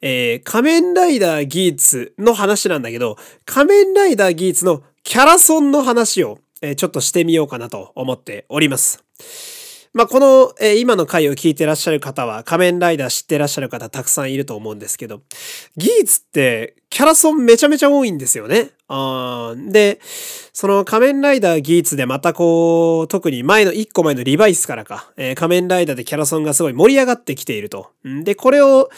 [0.00, 9.04] えー、仮面ライダーギーツの話なんだけど、仮面ライダーギーツのキャラソンの話を、えー、ちょっとしてみようかなと思っております。
[9.92, 15.22] まあ、この、えー、今の回を聞いてらっしゃる方は仮面ライダー知ってらっしゃる方たくさんいると思うんですけど、
[15.76, 18.70] ギーツってキャラソンめちゃめちゃ多いんですよね。
[19.68, 19.98] で、
[20.52, 27.90] その仮面ライダーギーツでまたこう、特に前の1個前のリバイスからか、えー、仮面ライダーでキャラソンがすごい盛り上がってきていると。
[28.22, 28.90] で、これを、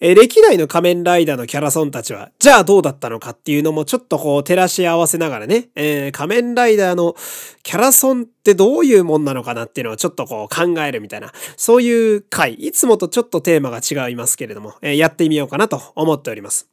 [0.00, 7.14] えー、歴代の仮面ライダーのキャラソンたちは、じゃあどうだったのかっていうのもちょっとこう照らし合わせながらね、えー、仮面ライダーの
[7.62, 16.68] キャラソンってどういうもんなのかなっていうのをちょっとこう考えるみたいな、そういう回、いつもとちょっとテーマが違いますけれども、えやってみようかなと思っております。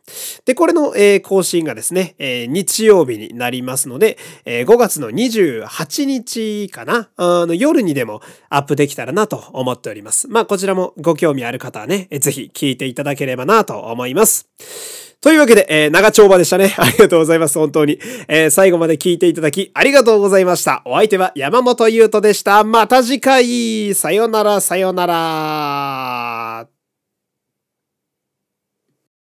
[0.45, 7.09] で、これれの、え更新がですね、え日曜日になりますので、え5月の28日かな？
[7.17, 10.28] あの夜にでもアップできたらなと思っております。
[10.28, 14.47] まあこちらもご興味ある方はね、ぜひ聞いていただければなと思います。
[15.22, 16.74] というわけで、え、長丁場でしたね。
[16.80, 17.59] ありがとうございます。
[17.59, 17.99] 本当に。
[18.28, 20.82] え、最後まで聞いていただき、ありがとうございました。
[20.84, 22.63] お相手は山本優斗でした。
[22.63, 26.41] また次回さよなら、さよなら。